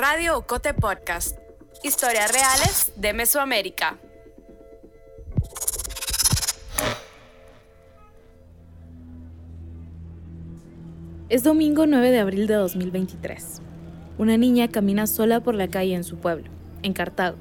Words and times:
Radio 0.00 0.38
Ocote 0.38 0.74
Podcast. 0.74 1.36
Historias 1.82 2.30
reales 2.30 2.92
de 2.94 3.12
Mesoamérica. 3.12 3.98
Es 11.28 11.42
domingo 11.42 11.88
9 11.88 12.12
de 12.12 12.20
abril 12.20 12.46
de 12.46 12.54
2023. 12.54 13.60
Una 14.18 14.36
niña 14.36 14.68
camina 14.68 15.08
sola 15.08 15.40
por 15.40 15.56
la 15.56 15.66
calle 15.66 15.94
en 15.96 16.04
su 16.04 16.18
pueblo, 16.18 16.48
en 16.84 16.92
Cartago, 16.92 17.38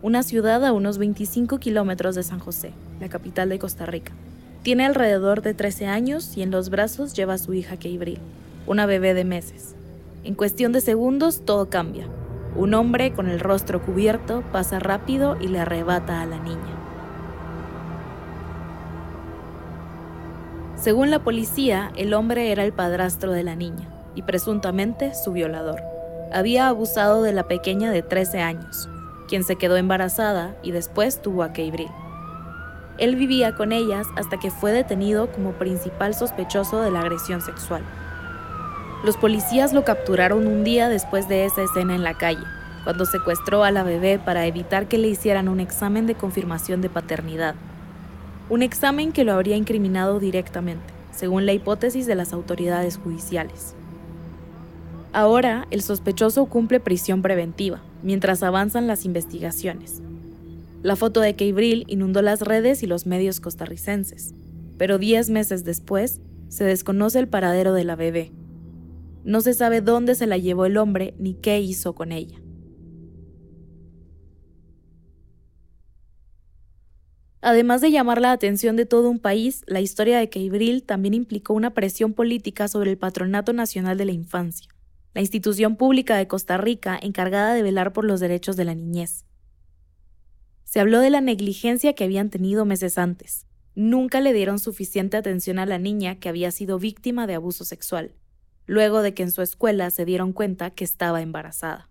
una 0.00 0.22
ciudad 0.22 0.64
a 0.64 0.72
unos 0.72 0.96
25 0.96 1.58
kilómetros 1.58 2.14
de 2.14 2.22
San 2.22 2.38
José, 2.38 2.72
la 3.00 3.10
capital 3.10 3.50
de 3.50 3.58
Costa 3.58 3.84
Rica. 3.84 4.14
Tiene 4.62 4.86
alrededor 4.86 5.42
de 5.42 5.52
13 5.52 5.84
años 5.88 6.38
y 6.38 6.40
en 6.40 6.52
los 6.52 6.70
brazos 6.70 7.12
lleva 7.12 7.34
a 7.34 7.38
su 7.38 7.52
hija 7.52 7.76
Keibril, 7.76 8.18
una 8.66 8.86
bebé 8.86 9.12
de 9.12 9.24
meses. 9.24 9.74
En 10.28 10.34
cuestión 10.34 10.72
de 10.72 10.82
segundos 10.82 11.40
todo 11.46 11.70
cambia. 11.70 12.06
Un 12.54 12.74
hombre 12.74 13.14
con 13.14 13.30
el 13.30 13.40
rostro 13.40 13.80
cubierto 13.80 14.44
pasa 14.52 14.78
rápido 14.78 15.38
y 15.40 15.48
le 15.48 15.58
arrebata 15.58 16.20
a 16.20 16.26
la 16.26 16.38
niña. 16.38 16.76
Según 20.76 21.10
la 21.10 21.20
policía, 21.20 21.92
el 21.96 22.12
hombre 22.12 22.52
era 22.52 22.62
el 22.62 22.74
padrastro 22.74 23.32
de 23.32 23.42
la 23.42 23.56
niña 23.56 23.88
y 24.14 24.20
presuntamente 24.20 25.14
su 25.14 25.32
violador. 25.32 25.80
Había 26.30 26.68
abusado 26.68 27.22
de 27.22 27.32
la 27.32 27.48
pequeña 27.48 27.90
de 27.90 28.02
13 28.02 28.42
años, 28.42 28.86
quien 29.28 29.44
se 29.44 29.56
quedó 29.56 29.78
embarazada 29.78 30.54
y 30.62 30.72
después 30.72 31.22
tuvo 31.22 31.42
a 31.42 31.54
Keibril. 31.54 31.88
Él 32.98 33.16
vivía 33.16 33.54
con 33.54 33.72
ellas 33.72 34.06
hasta 34.14 34.38
que 34.38 34.50
fue 34.50 34.72
detenido 34.72 35.32
como 35.32 35.52
principal 35.52 36.12
sospechoso 36.12 36.82
de 36.82 36.90
la 36.90 37.00
agresión 37.00 37.40
sexual. 37.40 37.82
Los 39.04 39.16
policías 39.16 39.72
lo 39.72 39.84
capturaron 39.84 40.46
un 40.46 40.64
día 40.64 40.88
después 40.88 41.28
de 41.28 41.44
esa 41.44 41.62
escena 41.62 41.94
en 41.94 42.02
la 42.02 42.14
calle, 42.14 42.42
cuando 42.82 43.06
secuestró 43.06 43.62
a 43.62 43.70
la 43.70 43.84
bebé 43.84 44.18
para 44.18 44.46
evitar 44.46 44.88
que 44.88 44.98
le 44.98 45.06
hicieran 45.06 45.48
un 45.48 45.60
examen 45.60 46.06
de 46.06 46.16
confirmación 46.16 46.80
de 46.80 46.88
paternidad. 46.88 47.54
Un 48.50 48.62
examen 48.62 49.12
que 49.12 49.22
lo 49.22 49.32
habría 49.34 49.56
incriminado 49.56 50.18
directamente, 50.18 50.92
según 51.12 51.46
la 51.46 51.52
hipótesis 51.52 52.06
de 52.06 52.16
las 52.16 52.32
autoridades 52.32 52.96
judiciales. 52.96 53.74
Ahora, 55.12 55.68
el 55.70 55.82
sospechoso 55.82 56.46
cumple 56.46 56.80
prisión 56.80 57.22
preventiva, 57.22 57.80
mientras 58.02 58.42
avanzan 58.42 58.88
las 58.88 59.04
investigaciones. 59.04 60.02
La 60.82 60.96
foto 60.96 61.20
de 61.20 61.36
Keibril 61.36 61.84
inundó 61.86 62.20
las 62.20 62.40
redes 62.40 62.82
y 62.82 62.86
los 62.86 63.06
medios 63.06 63.38
costarricenses, 63.38 64.34
pero 64.76 64.98
diez 64.98 65.30
meses 65.30 65.64
después 65.64 66.20
se 66.48 66.64
desconoce 66.64 67.20
el 67.20 67.28
paradero 67.28 67.72
de 67.74 67.84
la 67.84 67.96
bebé, 67.96 68.32
no 69.24 69.40
se 69.40 69.54
sabe 69.54 69.80
dónde 69.80 70.14
se 70.14 70.26
la 70.26 70.38
llevó 70.38 70.66
el 70.66 70.76
hombre 70.76 71.14
ni 71.18 71.34
qué 71.34 71.60
hizo 71.60 71.94
con 71.94 72.12
ella. 72.12 72.40
Además 77.40 77.80
de 77.80 77.90
llamar 77.90 78.20
la 78.20 78.32
atención 78.32 78.76
de 78.76 78.84
todo 78.84 79.08
un 79.08 79.20
país, 79.20 79.62
la 79.66 79.80
historia 79.80 80.18
de 80.18 80.28
Keibril 80.28 80.82
también 80.82 81.14
implicó 81.14 81.54
una 81.54 81.72
presión 81.72 82.12
política 82.12 82.66
sobre 82.66 82.90
el 82.90 82.98
Patronato 82.98 83.52
Nacional 83.52 83.96
de 83.96 84.06
la 84.06 84.12
Infancia, 84.12 84.68
la 85.14 85.20
institución 85.20 85.76
pública 85.76 86.16
de 86.16 86.26
Costa 86.26 86.56
Rica 86.56 86.98
encargada 87.00 87.54
de 87.54 87.62
velar 87.62 87.92
por 87.92 88.04
los 88.04 88.18
derechos 88.18 88.56
de 88.56 88.64
la 88.64 88.74
niñez. 88.74 89.24
Se 90.64 90.80
habló 90.80 91.00
de 91.00 91.10
la 91.10 91.20
negligencia 91.20 91.94
que 91.94 92.04
habían 92.04 92.28
tenido 92.28 92.64
meses 92.64 92.98
antes. 92.98 93.46
Nunca 93.74 94.20
le 94.20 94.32
dieron 94.32 94.58
suficiente 94.58 95.16
atención 95.16 95.58
a 95.58 95.66
la 95.66 95.78
niña 95.78 96.18
que 96.18 96.28
había 96.28 96.50
sido 96.50 96.78
víctima 96.78 97.26
de 97.26 97.34
abuso 97.34 97.64
sexual 97.64 98.12
luego 98.68 99.00
de 99.02 99.14
que 99.14 99.24
en 99.24 99.32
su 99.32 99.42
escuela 99.42 99.90
se 99.90 100.04
dieron 100.04 100.32
cuenta 100.32 100.70
que 100.70 100.84
estaba 100.84 101.22
embarazada. 101.22 101.88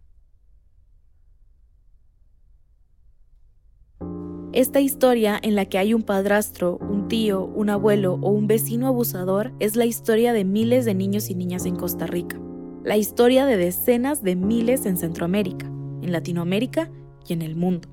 Esta 4.53 4.79
historia 4.79 5.37
en 5.41 5.55
la 5.55 5.65
que 5.65 5.77
hay 5.79 5.93
un 5.93 6.03
padrastro, 6.03 6.77
un 6.77 7.07
tío, 7.07 7.43
un 7.43 7.69
abuelo 7.69 8.19
o 8.21 8.29
un 8.29 8.47
vecino 8.47 8.87
abusador 8.87 9.53
es 9.59 9.75
la 9.75 9.85
historia 9.85 10.33
de 10.33 10.45
miles 10.45 10.85
de 10.85 10.93
niños 10.93 11.29
y 11.29 11.35
niñas 11.35 11.65
en 11.65 11.75
Costa 11.75 12.07
Rica, 12.07 12.39
la 12.83 12.95
historia 12.95 13.45
de 13.45 13.57
decenas 13.57 14.23
de 14.23 14.35
miles 14.35 14.85
en 14.85 14.97
Centroamérica, 14.97 15.65
en 15.65 16.11
Latinoamérica 16.11 16.89
y 17.27 17.33
en 17.33 17.41
el 17.41 17.55
mundo. 17.55 17.89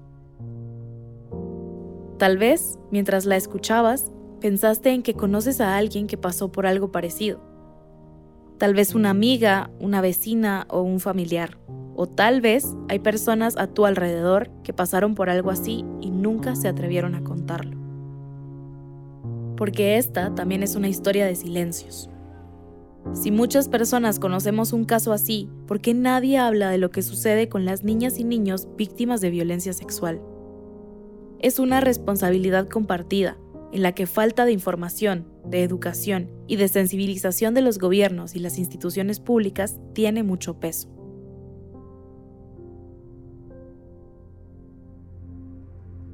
Tal 2.18 2.38
vez, 2.38 2.78
mientras 2.90 3.24
la 3.24 3.36
escuchabas, 3.36 4.12
pensaste 4.40 4.90
en 4.90 5.02
que 5.02 5.14
conoces 5.14 5.60
a 5.60 5.76
alguien 5.76 6.06
que 6.06 6.18
pasó 6.18 6.52
por 6.52 6.66
algo 6.66 6.92
parecido 6.92 7.53
tal 8.58 8.74
vez 8.74 8.94
una 8.94 9.10
amiga, 9.10 9.70
una 9.80 10.00
vecina 10.00 10.66
o 10.70 10.82
un 10.82 11.00
familiar. 11.00 11.58
O 11.96 12.06
tal 12.06 12.40
vez 12.40 12.74
hay 12.88 12.98
personas 12.98 13.56
a 13.56 13.68
tu 13.68 13.86
alrededor 13.86 14.50
que 14.62 14.72
pasaron 14.72 15.14
por 15.14 15.30
algo 15.30 15.50
así 15.50 15.84
y 16.00 16.10
nunca 16.10 16.56
se 16.56 16.68
atrevieron 16.68 17.14
a 17.14 17.22
contarlo. 17.22 17.76
Porque 19.56 19.96
esta 19.96 20.34
también 20.34 20.62
es 20.62 20.74
una 20.74 20.88
historia 20.88 21.26
de 21.26 21.36
silencios. 21.36 22.10
Si 23.12 23.30
muchas 23.30 23.68
personas 23.68 24.18
conocemos 24.18 24.72
un 24.72 24.84
caso 24.84 25.12
así, 25.12 25.48
¿por 25.66 25.80
qué 25.80 25.94
nadie 25.94 26.38
habla 26.38 26.70
de 26.70 26.78
lo 26.78 26.90
que 26.90 27.02
sucede 27.02 27.48
con 27.48 27.64
las 27.64 27.84
niñas 27.84 28.18
y 28.18 28.24
niños 28.24 28.66
víctimas 28.76 29.20
de 29.20 29.30
violencia 29.30 29.72
sexual? 29.72 30.20
Es 31.38 31.58
una 31.58 31.80
responsabilidad 31.80 32.68
compartida 32.68 33.36
en 33.74 33.82
la 33.82 33.92
que 33.92 34.06
falta 34.06 34.44
de 34.44 34.52
información, 34.52 35.26
de 35.44 35.64
educación 35.64 36.30
y 36.46 36.54
de 36.54 36.68
sensibilización 36.68 37.54
de 37.54 37.60
los 37.60 37.78
gobiernos 37.78 38.36
y 38.36 38.38
las 38.38 38.56
instituciones 38.56 39.18
públicas 39.18 39.80
tiene 39.94 40.22
mucho 40.22 40.60
peso. 40.60 40.88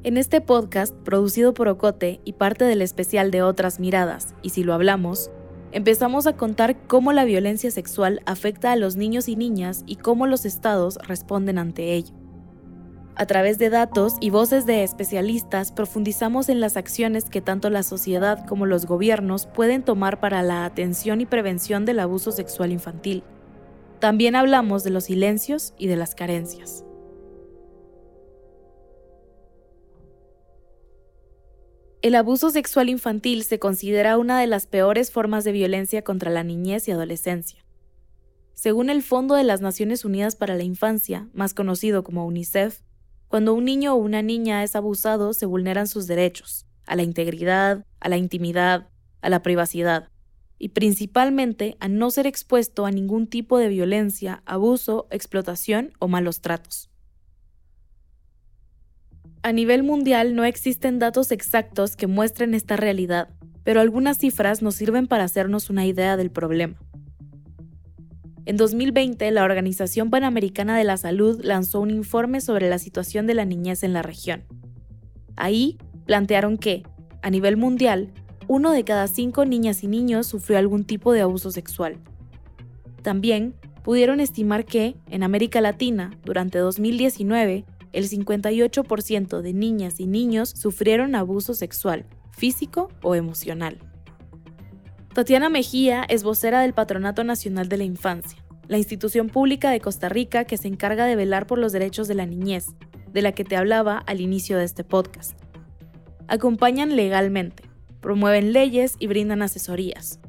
En 0.04 0.16
este 0.16 0.40
podcast, 0.40 0.96
producido 1.04 1.52
por 1.52 1.68
Ocote 1.68 2.22
y 2.24 2.32
parte 2.32 2.64
del 2.64 2.80
especial 2.80 3.30
de 3.30 3.42
Otras 3.42 3.78
Miradas, 3.78 4.34
y 4.40 4.48
si 4.50 4.64
lo 4.64 4.72
hablamos, 4.72 5.30
empezamos 5.72 6.26
a 6.26 6.38
contar 6.38 6.86
cómo 6.86 7.12
la 7.12 7.26
violencia 7.26 7.70
sexual 7.70 8.22
afecta 8.24 8.72
a 8.72 8.76
los 8.76 8.96
niños 8.96 9.28
y 9.28 9.36
niñas 9.36 9.84
y 9.84 9.96
cómo 9.96 10.26
los 10.26 10.46
estados 10.46 10.96
responden 11.06 11.58
ante 11.58 11.92
ello. 11.92 12.19
A 13.20 13.26
través 13.26 13.58
de 13.58 13.68
datos 13.68 14.14
y 14.18 14.30
voces 14.30 14.64
de 14.64 14.82
especialistas 14.82 15.72
profundizamos 15.72 16.48
en 16.48 16.58
las 16.58 16.78
acciones 16.78 17.28
que 17.28 17.42
tanto 17.42 17.68
la 17.68 17.82
sociedad 17.82 18.46
como 18.46 18.64
los 18.64 18.86
gobiernos 18.86 19.44
pueden 19.44 19.82
tomar 19.82 20.20
para 20.20 20.42
la 20.42 20.64
atención 20.64 21.20
y 21.20 21.26
prevención 21.26 21.84
del 21.84 21.98
abuso 21.98 22.32
sexual 22.32 22.72
infantil. 22.72 23.22
También 23.98 24.36
hablamos 24.36 24.84
de 24.84 24.90
los 24.90 25.04
silencios 25.04 25.74
y 25.76 25.86
de 25.86 25.96
las 25.96 26.14
carencias. 26.14 26.82
El 32.00 32.14
abuso 32.14 32.48
sexual 32.48 32.88
infantil 32.88 33.44
se 33.44 33.58
considera 33.58 34.16
una 34.16 34.40
de 34.40 34.46
las 34.46 34.66
peores 34.66 35.10
formas 35.10 35.44
de 35.44 35.52
violencia 35.52 36.00
contra 36.00 36.30
la 36.30 36.42
niñez 36.42 36.88
y 36.88 36.92
adolescencia. 36.92 37.66
Según 38.54 38.88
el 38.88 39.02
Fondo 39.02 39.34
de 39.34 39.44
las 39.44 39.60
Naciones 39.60 40.06
Unidas 40.06 40.36
para 40.36 40.54
la 40.54 40.62
Infancia, 40.62 41.28
más 41.34 41.52
conocido 41.52 42.02
como 42.02 42.24
UNICEF, 42.24 42.80
cuando 43.30 43.54
un 43.54 43.64
niño 43.64 43.94
o 43.94 43.96
una 43.96 44.22
niña 44.22 44.64
es 44.64 44.74
abusado, 44.74 45.34
se 45.34 45.46
vulneran 45.46 45.86
sus 45.86 46.08
derechos, 46.08 46.66
a 46.84 46.96
la 46.96 47.04
integridad, 47.04 47.86
a 48.00 48.08
la 48.08 48.16
intimidad, 48.16 48.88
a 49.20 49.28
la 49.28 49.40
privacidad, 49.40 50.08
y 50.58 50.70
principalmente 50.70 51.76
a 51.78 51.86
no 51.86 52.10
ser 52.10 52.26
expuesto 52.26 52.86
a 52.86 52.90
ningún 52.90 53.28
tipo 53.28 53.58
de 53.58 53.68
violencia, 53.68 54.42
abuso, 54.46 55.06
explotación 55.12 55.92
o 56.00 56.08
malos 56.08 56.40
tratos. 56.40 56.90
A 59.44 59.52
nivel 59.52 59.84
mundial 59.84 60.34
no 60.34 60.44
existen 60.44 60.98
datos 60.98 61.30
exactos 61.30 61.94
que 61.94 62.08
muestren 62.08 62.52
esta 62.52 62.76
realidad, 62.76 63.28
pero 63.62 63.80
algunas 63.80 64.18
cifras 64.18 64.60
nos 64.60 64.74
sirven 64.74 65.06
para 65.06 65.22
hacernos 65.22 65.70
una 65.70 65.86
idea 65.86 66.16
del 66.16 66.32
problema. 66.32 66.80
En 68.50 68.56
2020, 68.56 69.30
la 69.30 69.44
Organización 69.44 70.10
Panamericana 70.10 70.76
de 70.76 70.82
la 70.82 70.96
Salud 70.96 71.40
lanzó 71.40 71.78
un 71.78 71.92
informe 71.92 72.40
sobre 72.40 72.68
la 72.68 72.80
situación 72.80 73.28
de 73.28 73.34
la 73.34 73.44
niñez 73.44 73.84
en 73.84 73.92
la 73.92 74.02
región. 74.02 74.42
Ahí 75.36 75.78
plantearon 76.04 76.58
que, 76.58 76.82
a 77.22 77.30
nivel 77.30 77.56
mundial, 77.56 78.12
uno 78.48 78.72
de 78.72 78.82
cada 78.82 79.06
cinco 79.06 79.44
niñas 79.44 79.84
y 79.84 79.86
niños 79.86 80.26
sufrió 80.26 80.58
algún 80.58 80.82
tipo 80.82 81.12
de 81.12 81.20
abuso 81.20 81.52
sexual. 81.52 81.98
También 83.02 83.54
pudieron 83.84 84.18
estimar 84.18 84.64
que, 84.64 84.96
en 85.08 85.22
América 85.22 85.60
Latina, 85.60 86.18
durante 86.24 86.58
2019, 86.58 87.64
el 87.92 88.08
58% 88.08 89.42
de 89.42 89.52
niñas 89.52 90.00
y 90.00 90.08
niños 90.08 90.50
sufrieron 90.50 91.14
abuso 91.14 91.54
sexual, 91.54 92.04
físico 92.32 92.88
o 93.00 93.14
emocional. 93.14 93.78
Tatiana 95.12 95.48
Mejía 95.48 96.04
es 96.08 96.22
vocera 96.22 96.60
del 96.60 96.72
Patronato 96.72 97.24
Nacional 97.24 97.68
de 97.68 97.76
la 97.78 97.82
Infancia, 97.82 98.44
la 98.68 98.78
institución 98.78 99.28
pública 99.28 99.72
de 99.72 99.80
Costa 99.80 100.08
Rica 100.08 100.44
que 100.44 100.56
se 100.56 100.68
encarga 100.68 101.04
de 101.04 101.16
velar 101.16 101.48
por 101.48 101.58
los 101.58 101.72
derechos 101.72 102.06
de 102.06 102.14
la 102.14 102.26
niñez, 102.26 102.66
de 103.12 103.20
la 103.20 103.32
que 103.32 103.42
te 103.42 103.56
hablaba 103.56 103.98
al 103.98 104.20
inicio 104.20 104.56
de 104.56 104.64
este 104.64 104.84
podcast. 104.84 105.36
Acompañan 106.28 106.94
legalmente, 106.94 107.64
promueven 108.00 108.52
leyes 108.52 108.94
y 109.00 109.08
brindan 109.08 109.42
asesorías. 109.42 110.20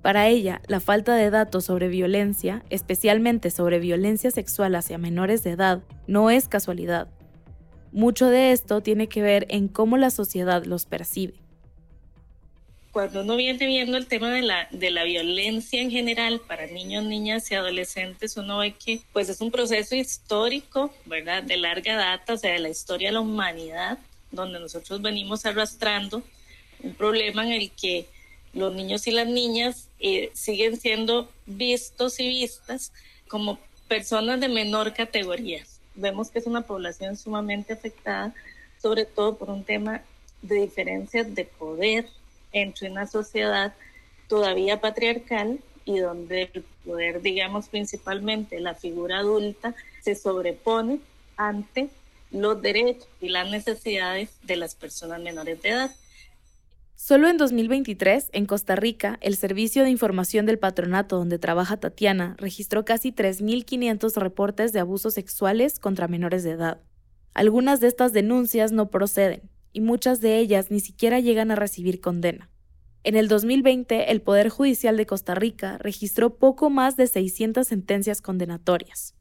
Para 0.00 0.28
ella, 0.28 0.62
la 0.68 0.78
falta 0.78 1.16
de 1.16 1.30
datos 1.30 1.64
sobre 1.64 1.88
violencia, 1.88 2.62
especialmente 2.70 3.50
sobre 3.50 3.80
violencia 3.80 4.30
sexual 4.30 4.76
hacia 4.76 4.96
menores 4.96 5.42
de 5.42 5.50
edad, 5.50 5.82
no 6.06 6.30
es 6.30 6.46
casualidad. 6.46 7.08
Mucho 7.90 8.28
de 8.28 8.52
esto 8.52 8.80
tiene 8.80 9.08
que 9.08 9.22
ver 9.22 9.46
en 9.48 9.66
cómo 9.66 9.96
la 9.96 10.10
sociedad 10.10 10.64
los 10.64 10.86
percibe. 10.86 11.47
Cuando 12.92 13.20
uno 13.22 13.36
viene 13.36 13.66
viendo 13.66 13.96
el 13.96 14.06
tema 14.06 14.32
de 14.32 14.42
la, 14.42 14.66
de 14.70 14.90
la 14.90 15.04
violencia 15.04 15.80
en 15.80 15.90
general 15.90 16.40
para 16.40 16.66
niños, 16.66 17.04
niñas 17.04 17.50
y 17.50 17.54
adolescentes, 17.54 18.36
uno 18.36 18.58
ve 18.58 18.72
que 18.72 19.02
pues 19.12 19.28
es 19.28 19.40
un 19.40 19.50
proceso 19.50 19.94
histórico, 19.94 20.92
¿verdad? 21.04 21.42
De 21.42 21.58
larga 21.58 21.96
data, 21.96 22.34
o 22.34 22.36
sea, 22.36 22.52
de 22.52 22.58
la 22.58 22.70
historia 22.70 23.08
de 23.08 23.12
la 23.12 23.20
humanidad, 23.20 23.98
donde 24.30 24.58
nosotros 24.58 25.02
venimos 25.02 25.44
arrastrando 25.44 26.22
un 26.82 26.94
problema 26.94 27.44
en 27.44 27.52
el 27.52 27.70
que 27.70 28.06
los 28.52 28.74
niños 28.74 29.06
y 29.06 29.10
las 29.10 29.26
niñas 29.26 29.88
eh, 30.00 30.30
siguen 30.34 30.80
siendo 30.80 31.30
vistos 31.46 32.18
y 32.20 32.28
vistas 32.28 32.92
como 33.28 33.58
personas 33.86 34.40
de 34.40 34.48
menor 34.48 34.94
categoría. 34.94 35.64
Vemos 35.94 36.30
que 36.30 36.38
es 36.38 36.46
una 36.46 36.62
población 36.62 37.16
sumamente 37.16 37.72
afectada, 37.72 38.34
sobre 38.80 39.04
todo 39.04 39.36
por 39.36 39.50
un 39.50 39.64
tema 39.64 40.02
de 40.42 40.62
diferencias 40.62 41.34
de 41.34 41.44
poder 41.44 42.06
entre 42.52 42.90
una 42.90 43.06
sociedad 43.06 43.74
todavía 44.28 44.80
patriarcal 44.80 45.60
y 45.84 45.98
donde 45.98 46.50
el 46.52 46.64
poder, 46.84 47.22
digamos, 47.22 47.68
principalmente 47.68 48.60
la 48.60 48.74
figura 48.74 49.18
adulta, 49.18 49.74
se 50.02 50.14
sobrepone 50.14 51.00
ante 51.36 51.88
los 52.30 52.60
derechos 52.60 53.08
y 53.20 53.30
las 53.30 53.50
necesidades 53.50 54.30
de 54.42 54.56
las 54.56 54.74
personas 54.74 55.20
menores 55.20 55.62
de 55.62 55.70
edad. 55.70 55.90
Solo 56.94 57.28
en 57.28 57.38
2023, 57.38 58.28
en 58.32 58.44
Costa 58.44 58.74
Rica, 58.74 59.18
el 59.20 59.36
Servicio 59.36 59.84
de 59.84 59.90
Información 59.90 60.46
del 60.46 60.58
Patronato 60.58 61.16
donde 61.16 61.38
trabaja 61.38 61.76
Tatiana 61.76 62.34
registró 62.38 62.84
casi 62.84 63.12
3.500 63.12 64.14
reportes 64.16 64.72
de 64.72 64.80
abusos 64.80 65.14
sexuales 65.14 65.78
contra 65.78 66.08
menores 66.08 66.42
de 66.42 66.50
edad. 66.50 66.80
Algunas 67.34 67.80
de 67.80 67.86
estas 67.86 68.12
denuncias 68.12 68.72
no 68.72 68.90
proceden, 68.90 69.42
y 69.72 69.80
muchas 69.80 70.20
de 70.20 70.38
ellas 70.38 70.70
ni 70.70 70.80
siquiera 70.80 71.20
llegan 71.20 71.50
a 71.50 71.56
recibir 71.56 72.00
condena. 72.00 72.50
En 73.04 73.16
el 73.16 73.28
2020, 73.28 74.10
el 74.10 74.20
Poder 74.20 74.48
Judicial 74.48 74.96
de 74.96 75.06
Costa 75.06 75.34
Rica 75.34 75.78
registró 75.78 76.36
poco 76.36 76.68
más 76.68 76.96
de 76.96 77.06
600 77.06 77.66
sentencias 77.66 78.20
condenatorias. 78.20 79.14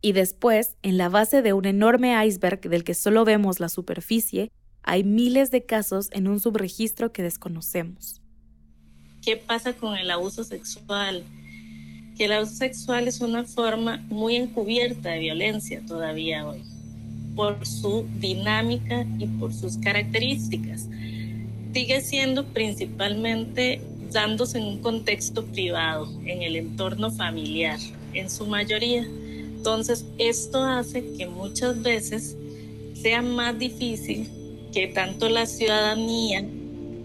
Y 0.00 0.12
después, 0.12 0.76
en 0.82 0.96
la 0.98 1.08
base 1.08 1.42
de 1.42 1.52
un 1.52 1.64
enorme 1.64 2.14
iceberg 2.26 2.60
del 2.60 2.84
que 2.84 2.94
solo 2.94 3.24
vemos 3.24 3.58
la 3.58 3.68
superficie, 3.68 4.50
hay 4.82 5.02
miles 5.02 5.50
de 5.50 5.64
casos 5.64 6.08
en 6.12 6.28
un 6.28 6.40
subregistro 6.40 7.12
que 7.12 7.22
desconocemos. 7.22 8.20
¿Qué 9.22 9.38
pasa 9.38 9.72
con 9.72 9.96
el 9.96 10.10
abuso 10.10 10.44
sexual? 10.44 11.24
Que 12.16 12.26
el 12.26 12.32
abuso 12.32 12.54
sexual 12.54 13.08
es 13.08 13.22
una 13.22 13.44
forma 13.44 13.96
muy 14.08 14.36
encubierta 14.36 15.10
de 15.10 15.20
violencia 15.20 15.82
todavía 15.86 16.46
hoy, 16.46 16.62
por 17.34 17.66
su 17.66 18.06
dinámica 18.18 19.06
y 19.18 19.26
por 19.26 19.52
sus 19.52 19.78
características. 19.78 20.88
Sigue 21.72 22.00
siendo 22.00 22.44
principalmente 22.46 23.80
dándose 24.12 24.58
en 24.58 24.64
un 24.64 24.78
contexto 24.78 25.44
privado, 25.44 26.08
en 26.24 26.42
el 26.42 26.56
entorno 26.56 27.10
familiar, 27.10 27.78
en 28.12 28.30
su 28.30 28.46
mayoría. 28.46 29.02
Entonces, 29.02 30.04
esto 30.18 30.62
hace 30.62 31.04
que 31.16 31.26
muchas 31.26 31.82
veces 31.82 32.36
sea 32.94 33.22
más 33.22 33.58
difícil 33.58 34.28
que 34.72 34.86
tanto 34.88 35.28
la 35.28 35.46
ciudadanía 35.46 36.44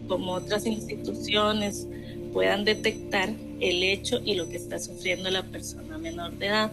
como 0.08 0.34
otras 0.34 0.66
instituciones 0.66 1.88
puedan 2.34 2.64
detectar 2.64 3.30
el 3.60 3.84
hecho 3.84 4.20
y 4.24 4.36
lo 4.36 4.50
que 4.50 4.58
está 4.58 4.80
sufriendo 4.80 5.30
la 5.30 5.44
persona 5.44 5.98
menor 5.98 6.38
de 6.38 6.48
edad. 6.48 6.72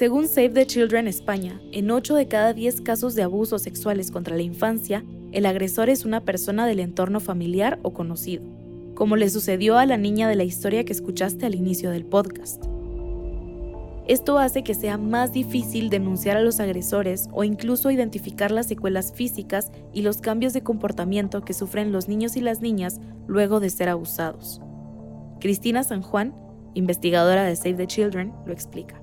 Según 0.00 0.28
Save 0.28 0.48
the 0.48 0.66
Children 0.66 1.08
España, 1.08 1.60
en 1.72 1.90
8 1.90 2.14
de 2.14 2.26
cada 2.26 2.54
10 2.54 2.80
casos 2.80 3.14
de 3.14 3.22
abusos 3.22 3.60
sexuales 3.60 4.10
contra 4.10 4.34
la 4.34 4.40
infancia, 4.40 5.04
el 5.30 5.44
agresor 5.44 5.90
es 5.90 6.06
una 6.06 6.22
persona 6.22 6.66
del 6.66 6.80
entorno 6.80 7.20
familiar 7.20 7.78
o 7.82 7.92
conocido, 7.92 8.42
como 8.94 9.16
le 9.16 9.28
sucedió 9.28 9.76
a 9.76 9.84
la 9.84 9.98
niña 9.98 10.26
de 10.26 10.36
la 10.36 10.44
historia 10.44 10.86
que 10.86 10.94
escuchaste 10.94 11.44
al 11.44 11.54
inicio 11.54 11.90
del 11.90 12.06
podcast. 12.06 12.64
Esto 14.06 14.38
hace 14.38 14.62
que 14.62 14.74
sea 14.74 14.96
más 14.96 15.34
difícil 15.34 15.90
denunciar 15.90 16.38
a 16.38 16.42
los 16.42 16.60
agresores 16.60 17.28
o 17.30 17.44
incluso 17.44 17.90
identificar 17.90 18.52
las 18.52 18.68
secuelas 18.68 19.12
físicas 19.12 19.70
y 19.92 20.00
los 20.00 20.22
cambios 20.22 20.54
de 20.54 20.62
comportamiento 20.62 21.42
que 21.42 21.52
sufren 21.52 21.92
los 21.92 22.08
niños 22.08 22.36
y 22.36 22.40
las 22.40 22.62
niñas 22.62 23.02
luego 23.26 23.60
de 23.60 23.68
ser 23.68 23.90
abusados. 23.90 24.62
Cristina 25.40 25.84
San 25.84 26.00
Juan, 26.00 26.34
investigadora 26.72 27.44
de 27.44 27.54
Save 27.54 27.74
the 27.74 27.86
Children, 27.86 28.32
lo 28.46 28.54
explica. 28.54 28.99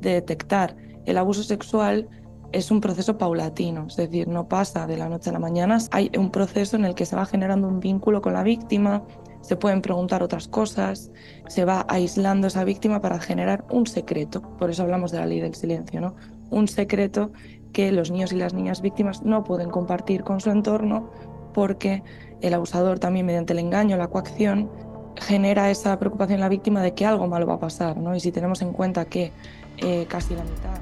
De 0.00 0.12
detectar 0.12 0.76
el 1.06 1.18
abuso 1.18 1.42
sexual 1.42 2.08
es 2.52 2.70
un 2.70 2.80
proceso 2.80 3.18
paulatino, 3.18 3.86
es 3.88 3.96
decir, 3.96 4.26
no 4.26 4.48
pasa 4.48 4.86
de 4.86 4.96
la 4.96 5.08
noche 5.08 5.30
a 5.30 5.34
la 5.34 5.38
mañana. 5.38 5.78
Hay 5.90 6.10
un 6.16 6.30
proceso 6.30 6.76
en 6.76 6.84
el 6.84 6.94
que 6.94 7.04
se 7.04 7.16
va 7.16 7.26
generando 7.26 7.68
un 7.68 7.80
vínculo 7.80 8.22
con 8.22 8.32
la 8.32 8.42
víctima, 8.42 9.02
se 9.42 9.56
pueden 9.56 9.82
preguntar 9.82 10.22
otras 10.22 10.48
cosas, 10.48 11.10
se 11.48 11.64
va 11.64 11.84
aislando 11.88 12.46
esa 12.46 12.64
víctima 12.64 13.00
para 13.00 13.20
generar 13.20 13.64
un 13.70 13.86
secreto. 13.86 14.42
Por 14.58 14.70
eso 14.70 14.82
hablamos 14.82 15.12
de 15.12 15.18
la 15.18 15.26
ley 15.26 15.40
del 15.40 15.54
silencio, 15.54 16.00
¿no? 16.00 16.14
Un 16.50 16.68
secreto 16.68 17.32
que 17.72 17.92
los 17.92 18.10
niños 18.10 18.32
y 18.32 18.36
las 18.36 18.54
niñas 18.54 18.80
víctimas 18.80 19.22
no 19.22 19.44
pueden 19.44 19.70
compartir 19.70 20.24
con 20.24 20.40
su 20.40 20.50
entorno 20.50 21.10
porque 21.52 22.02
el 22.40 22.54
abusador 22.54 22.98
también 22.98 23.26
mediante 23.26 23.52
el 23.52 23.58
engaño, 23.58 23.96
la 23.96 24.08
coacción, 24.08 24.70
genera 25.16 25.70
esa 25.70 25.98
preocupación 25.98 26.36
en 26.36 26.40
la 26.40 26.48
víctima 26.48 26.82
de 26.82 26.94
que 26.94 27.04
algo 27.04 27.26
malo 27.26 27.46
va 27.46 27.54
a 27.54 27.60
pasar, 27.60 27.96
¿no? 27.96 28.14
Y 28.14 28.20
si 28.20 28.32
tenemos 28.32 28.62
en 28.62 28.72
cuenta 28.72 29.04
que 29.04 29.32
eh, 29.78 30.06
casi 30.08 30.34
la 30.34 30.44
mitad... 30.44 30.78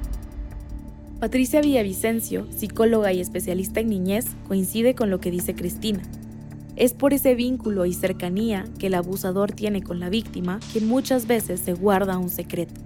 Patricia 1.19 1.61
Villavicencio, 1.61 2.47
psicóloga 2.51 3.11
y 3.11 3.19
especialista 3.19 3.79
en 3.79 3.89
niñez, 3.89 4.25
coincide 4.47 4.93
con 4.93 5.09
lo 5.09 5.19
que 5.19 5.31
dice 5.31 5.55
Cristina. 5.55 6.03
Es 6.75 6.93
por 6.93 7.11
ese 7.11 7.33
vínculo 7.33 7.87
y 7.87 7.93
cercanía 7.95 8.65
que 8.77 8.87
el 8.87 8.93
abusador 8.93 9.51
tiene 9.51 9.81
con 9.81 9.99
la 9.99 10.09
víctima 10.09 10.59
que 10.71 10.79
muchas 10.79 11.25
veces 11.25 11.59
se 11.59 11.73
guarda 11.73 12.19
un 12.19 12.29
secreto. 12.29 12.79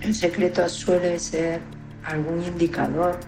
El 0.00 0.14
secreto 0.16 0.68
suele 0.68 1.16
ser 1.20 1.60
algún 2.04 2.42
indicador 2.42 3.20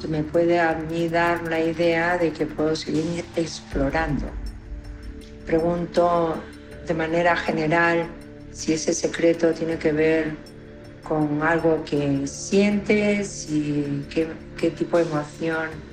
que 0.00 0.06
me 0.06 0.22
puede 0.22 0.60
a 0.60 0.74
mí 0.88 1.08
dar 1.08 1.42
la 1.48 1.60
idea 1.60 2.16
de 2.16 2.32
que 2.32 2.46
puedo 2.46 2.76
seguir 2.76 3.24
explorando. 3.34 4.26
Pregunto 5.46 6.36
de 6.86 6.94
manera 6.94 7.36
general 7.36 8.06
si 8.52 8.72
ese 8.72 8.92
secreto 8.94 9.52
tiene 9.52 9.78
que 9.78 9.92
ver 9.92 10.36
con 11.02 11.42
algo 11.42 11.82
que 11.84 12.26
sientes 12.26 13.48
y 13.50 14.04
qué, 14.10 14.28
qué 14.56 14.70
tipo 14.70 14.98
de 14.98 15.04
emoción 15.04 15.90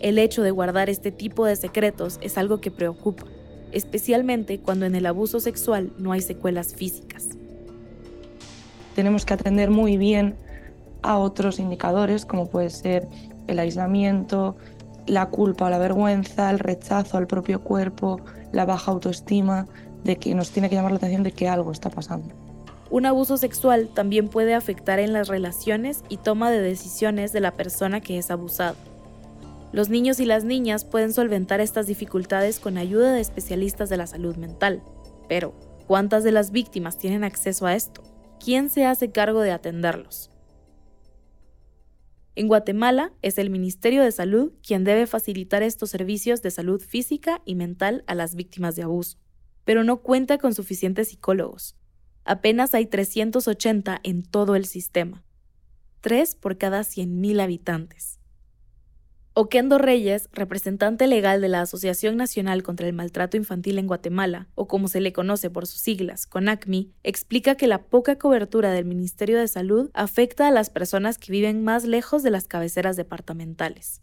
el 0.00 0.18
hecho 0.18 0.42
de 0.42 0.50
guardar 0.50 0.90
este 0.90 1.10
tipo 1.10 1.46
de 1.46 1.56
secretos 1.56 2.18
es 2.20 2.38
algo 2.38 2.60
que 2.60 2.70
preocupa, 2.70 3.24
especialmente 3.72 4.60
cuando 4.60 4.86
en 4.86 4.94
el 4.94 5.06
abuso 5.06 5.40
sexual 5.40 5.92
no 5.98 6.12
hay 6.12 6.20
secuelas 6.20 6.74
físicas. 6.74 7.30
Tenemos 8.94 9.24
que 9.24 9.34
atender 9.34 9.70
muy 9.70 9.96
bien 9.96 10.36
a 11.02 11.18
otros 11.18 11.58
indicadores 11.58 12.24
como 12.24 12.48
puede 12.48 12.70
ser 12.70 13.08
el 13.46 13.58
aislamiento, 13.58 14.56
la 15.06 15.28
culpa 15.30 15.66
o 15.66 15.70
la 15.70 15.78
vergüenza, 15.78 16.50
el 16.50 16.58
rechazo 16.58 17.16
al 17.16 17.26
propio 17.26 17.60
cuerpo, 17.62 18.20
la 18.56 18.64
baja 18.64 18.90
autoestima, 18.90 19.66
de 20.04 20.16
que 20.16 20.34
nos 20.34 20.50
tiene 20.50 20.68
que 20.68 20.76
llamar 20.76 20.92
la 20.92 20.98
atención 20.98 21.22
de 21.22 21.32
que 21.32 21.48
algo 21.48 21.72
está 21.72 21.90
pasando. 21.90 22.34
Un 22.90 23.06
abuso 23.06 23.36
sexual 23.36 23.88
también 23.92 24.28
puede 24.28 24.54
afectar 24.54 24.98
en 25.00 25.12
las 25.12 25.28
relaciones 25.28 26.04
y 26.08 26.18
toma 26.18 26.50
de 26.50 26.60
decisiones 26.60 27.32
de 27.32 27.40
la 27.40 27.52
persona 27.52 28.00
que 28.00 28.18
es 28.18 28.30
abusada. 28.30 28.76
Los 29.72 29.88
niños 29.88 30.20
y 30.20 30.24
las 30.24 30.44
niñas 30.44 30.84
pueden 30.84 31.12
solventar 31.12 31.60
estas 31.60 31.86
dificultades 31.86 32.60
con 32.60 32.78
ayuda 32.78 33.12
de 33.12 33.20
especialistas 33.20 33.88
de 33.88 33.96
la 33.96 34.06
salud 34.06 34.36
mental. 34.36 34.82
Pero, 35.28 35.54
¿cuántas 35.88 36.22
de 36.22 36.32
las 36.32 36.52
víctimas 36.52 36.96
tienen 36.96 37.24
acceso 37.24 37.66
a 37.66 37.74
esto? 37.74 38.02
¿Quién 38.42 38.70
se 38.70 38.86
hace 38.86 39.10
cargo 39.10 39.40
de 39.40 39.50
atenderlos? 39.50 40.30
En 42.38 42.48
Guatemala 42.48 43.14
es 43.22 43.38
el 43.38 43.48
Ministerio 43.48 44.02
de 44.02 44.12
Salud 44.12 44.52
quien 44.62 44.84
debe 44.84 45.06
facilitar 45.06 45.62
estos 45.62 45.88
servicios 45.88 46.42
de 46.42 46.50
salud 46.50 46.82
física 46.82 47.40
y 47.46 47.54
mental 47.54 48.04
a 48.06 48.14
las 48.14 48.34
víctimas 48.34 48.76
de 48.76 48.82
abuso, 48.82 49.16
pero 49.64 49.84
no 49.84 50.02
cuenta 50.02 50.36
con 50.36 50.52
suficientes 50.52 51.08
psicólogos. 51.08 51.76
Apenas 52.24 52.74
hay 52.74 52.84
380 52.84 54.00
en 54.02 54.22
todo 54.22 54.54
el 54.54 54.66
sistema, 54.66 55.24
3 56.02 56.34
por 56.34 56.58
cada 56.58 56.80
100.000 56.80 57.40
habitantes. 57.40 58.20
Oquendo 59.38 59.76
Reyes, 59.76 60.30
representante 60.32 61.06
legal 61.06 61.42
de 61.42 61.50
la 61.50 61.60
Asociación 61.60 62.16
Nacional 62.16 62.62
contra 62.62 62.86
el 62.86 62.94
Maltrato 62.94 63.36
Infantil 63.36 63.76
en 63.76 63.86
Guatemala, 63.86 64.48
o 64.54 64.66
como 64.66 64.88
se 64.88 65.02
le 65.02 65.12
conoce 65.12 65.50
por 65.50 65.66
sus 65.66 65.78
siglas, 65.82 66.26
CONACMI, 66.26 66.94
explica 67.02 67.54
que 67.54 67.66
la 67.66 67.82
poca 67.82 68.16
cobertura 68.16 68.70
del 68.70 68.86
Ministerio 68.86 69.38
de 69.38 69.46
Salud 69.46 69.90
afecta 69.92 70.48
a 70.48 70.50
las 70.50 70.70
personas 70.70 71.18
que 71.18 71.32
viven 71.32 71.62
más 71.62 71.84
lejos 71.84 72.22
de 72.22 72.30
las 72.30 72.48
cabeceras 72.48 72.96
departamentales. 72.96 74.00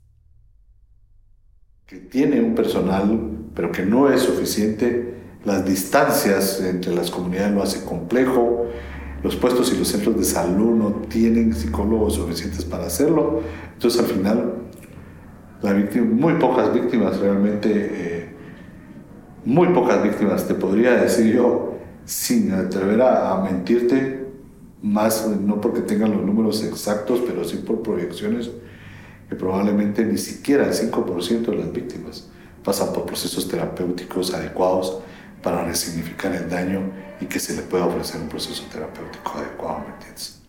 Que 1.87 1.97
tiene 1.97 2.39
un 2.39 2.53
personal, 2.53 3.49
pero 3.55 3.71
que 3.71 3.87
no 3.87 4.13
es 4.13 4.21
suficiente, 4.21 5.15
las 5.45 5.65
distancias 5.65 6.61
entre 6.61 6.93
las 6.93 7.09
comunidades 7.09 7.55
lo 7.55 7.63
hace 7.63 7.83
complejo, 7.83 8.67
los 9.23 9.35
puestos 9.35 9.73
y 9.73 9.77
los 9.79 9.87
centros 9.87 10.15
de 10.15 10.25
salud 10.25 10.75
no 10.75 10.91
tienen 11.09 11.55
psicólogos 11.55 12.13
suficientes 12.13 12.65
para 12.65 12.85
hacerlo, 12.85 13.41
entonces 13.73 13.99
al 13.99 14.05
final 14.05 14.63
la 15.63 15.71
víctima, 15.71 16.05
muy 16.05 16.33
pocas 16.33 16.73
víctimas 16.73 17.19
realmente, 17.19 17.69
eh, 17.73 18.29
muy 19.45 19.69
pocas 19.69 20.03
víctimas, 20.03 20.45
te 20.45 20.53
podría 20.53 20.95
decir 20.95 21.33
yo, 21.33 21.79
sin 22.05 22.51
atrever 22.51 23.01
a, 23.01 23.41
mentirte, 23.41 24.27
más 24.81 25.25
no 25.25 25.61
porque 25.61 25.79
tengan 25.79 26.11
los 26.11 26.21
números 26.21 26.63
exactos, 26.63 27.21
pero 27.25 27.45
sí 27.45 27.57
por 27.65 27.81
proyecciones, 27.81 28.51
que 29.29 29.35
probablemente 29.35 30.03
ni 30.03 30.17
siquiera 30.17 30.65
el 30.65 30.73
5% 30.73 31.45
de 31.45 31.55
las 31.55 31.71
víctimas 31.71 32.29
pasan 32.61 32.93
por 32.93 33.05
procesos 33.05 33.47
terapéuticos 33.47 34.33
adecuados 34.33 34.99
para 35.41 35.63
resignificar 35.63 36.33
el 36.35 36.49
daño 36.49 36.91
y 37.21 37.25
que 37.25 37.39
se 37.39 37.55
le 37.55 37.61
pueda 37.61 37.85
ofrecer 37.85 38.21
un 38.21 38.27
proceso 38.27 38.63
terapéutico 38.71 39.37
adecuado, 39.37 39.79
¿me 39.87 39.93
entiendes? 39.93 40.41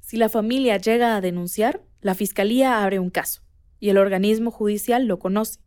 Si 0.00 0.16
la 0.16 0.28
familia 0.28 0.76
llega 0.76 1.16
a 1.16 1.20
denunciar, 1.20 1.82
la 2.00 2.14
fiscalía 2.14 2.82
abre 2.82 2.98
un 2.98 3.10
caso 3.10 3.42
y 3.82 3.90
el 3.90 3.98
organismo 3.98 4.52
judicial 4.52 5.06
lo 5.06 5.18
conoce. 5.18 5.58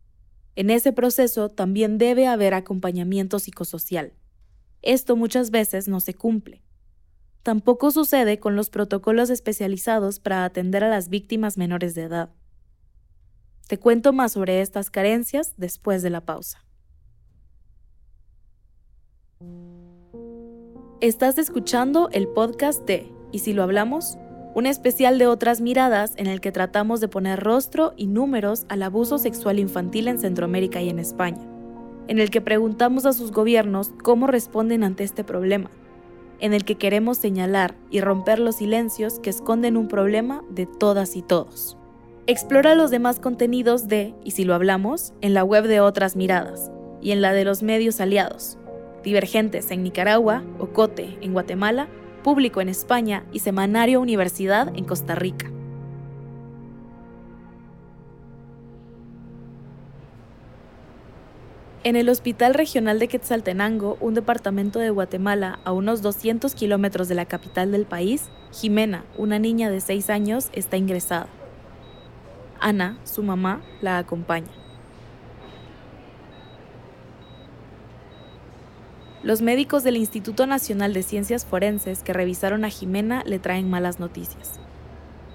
En 0.54 0.70
ese 0.70 0.90
proceso 0.90 1.50
también 1.50 1.98
debe 1.98 2.26
haber 2.26 2.54
acompañamiento 2.54 3.38
psicosocial. 3.38 4.14
Esto 4.80 5.16
muchas 5.16 5.50
veces 5.50 5.86
no 5.86 6.00
se 6.00 6.14
cumple. 6.14 6.62
Tampoco 7.42 7.90
sucede 7.90 8.38
con 8.38 8.56
los 8.56 8.70
protocolos 8.70 9.28
especializados 9.28 10.18
para 10.18 10.46
atender 10.46 10.82
a 10.82 10.88
las 10.88 11.10
víctimas 11.10 11.58
menores 11.58 11.94
de 11.94 12.04
edad. 12.04 12.30
Te 13.68 13.78
cuento 13.78 14.14
más 14.14 14.32
sobre 14.32 14.62
estas 14.62 14.88
carencias 14.88 15.52
después 15.58 16.02
de 16.02 16.08
la 16.08 16.24
pausa. 16.24 16.64
Estás 21.02 21.36
escuchando 21.36 22.08
el 22.12 22.28
podcast 22.28 22.82
de 22.86 23.12
¿Y 23.30 23.40
si 23.40 23.52
lo 23.52 23.62
hablamos? 23.62 24.16
Un 24.56 24.64
especial 24.64 25.18
de 25.18 25.26
otras 25.26 25.60
miradas 25.60 26.14
en 26.16 26.28
el 26.28 26.40
que 26.40 26.50
tratamos 26.50 27.02
de 27.02 27.08
poner 27.08 27.38
rostro 27.40 27.92
y 27.94 28.06
números 28.06 28.64
al 28.70 28.82
abuso 28.82 29.18
sexual 29.18 29.58
infantil 29.58 30.08
en 30.08 30.18
Centroamérica 30.18 30.80
y 30.80 30.88
en 30.88 30.98
España, 30.98 31.46
en 32.08 32.18
el 32.20 32.30
que 32.30 32.40
preguntamos 32.40 33.04
a 33.04 33.12
sus 33.12 33.32
gobiernos 33.32 33.90
cómo 34.02 34.26
responden 34.26 34.82
ante 34.82 35.04
este 35.04 35.24
problema, 35.24 35.70
en 36.40 36.54
el 36.54 36.64
que 36.64 36.76
queremos 36.76 37.18
señalar 37.18 37.74
y 37.90 38.00
romper 38.00 38.38
los 38.38 38.56
silencios 38.56 39.18
que 39.18 39.28
esconden 39.28 39.76
un 39.76 39.88
problema 39.88 40.42
de 40.48 40.64
todas 40.64 41.16
y 41.16 41.22
todos. 41.22 41.76
Explora 42.26 42.74
los 42.74 42.90
demás 42.90 43.20
contenidos 43.20 43.88
de, 43.88 44.14
y 44.24 44.30
si 44.30 44.44
lo 44.44 44.54
hablamos, 44.54 45.12
en 45.20 45.34
la 45.34 45.44
web 45.44 45.66
de 45.66 45.80
Otras 45.80 46.16
Miradas 46.16 46.70
y 47.02 47.10
en 47.10 47.20
la 47.20 47.34
de 47.34 47.44
los 47.44 47.62
medios 47.62 48.00
aliados, 48.00 48.56
Divergentes 49.04 49.70
en 49.70 49.82
Nicaragua, 49.82 50.44
Ocote 50.58 51.18
en 51.20 51.34
Guatemala 51.34 51.88
Público 52.26 52.60
en 52.60 52.68
España 52.68 53.22
y 53.30 53.38
Semanario 53.38 54.00
Universidad 54.00 54.76
en 54.76 54.84
Costa 54.84 55.14
Rica. 55.14 55.48
En 61.84 61.94
el 61.94 62.08
Hospital 62.08 62.54
Regional 62.54 62.98
de 62.98 63.06
Quetzaltenango, 63.06 63.96
un 64.00 64.14
departamento 64.14 64.80
de 64.80 64.90
Guatemala 64.90 65.60
a 65.62 65.70
unos 65.70 66.02
200 66.02 66.52
kilómetros 66.56 67.06
de 67.06 67.14
la 67.14 67.26
capital 67.26 67.70
del 67.70 67.86
país, 67.86 68.28
Jimena, 68.50 69.04
una 69.16 69.38
niña 69.38 69.70
de 69.70 69.80
6 69.80 70.10
años, 70.10 70.50
está 70.52 70.76
ingresada. 70.76 71.28
Ana, 72.58 72.98
su 73.04 73.22
mamá, 73.22 73.62
la 73.80 73.98
acompaña. 73.98 74.65
Los 79.26 79.42
médicos 79.42 79.82
del 79.82 79.96
Instituto 79.96 80.46
Nacional 80.46 80.92
de 80.92 81.02
Ciencias 81.02 81.44
Forenses 81.44 82.04
que 82.04 82.12
revisaron 82.12 82.64
a 82.64 82.70
Jimena 82.70 83.24
le 83.26 83.40
traen 83.40 83.68
malas 83.68 83.98
noticias. 83.98 84.60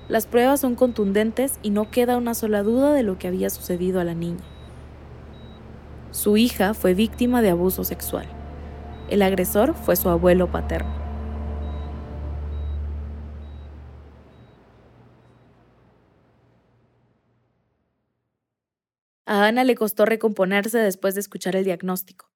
Las 0.07 0.27
pruebas 0.27 0.61
son 0.61 0.75
contundentes 0.75 1.59
y 1.61 1.71
no 1.71 1.91
queda 1.91 2.15
una 2.15 2.33
sola 2.33 2.63
duda 2.63 2.93
de 2.93 3.03
lo 3.03 3.17
que 3.17 3.27
había 3.27 3.49
sucedido 3.49 3.99
a 3.99 4.05
la 4.05 4.13
niña. 4.13 4.45
Su 6.11 6.37
hija 6.37 6.73
fue 6.73 6.93
víctima 6.93 7.41
de 7.41 7.49
abuso 7.49 7.83
sexual. 7.83 8.27
El 9.09 9.23
agresor 9.23 9.73
fue 9.73 9.97
su 9.97 10.07
abuelo 10.07 10.49
paterno. 10.49 10.95
A 19.25 19.47
Ana 19.47 19.65
le 19.65 19.75
costó 19.75 20.05
recomponerse 20.05 20.77
después 20.77 21.13
de 21.15 21.19
escuchar 21.19 21.57
el 21.57 21.65
diagnóstico 21.65 22.30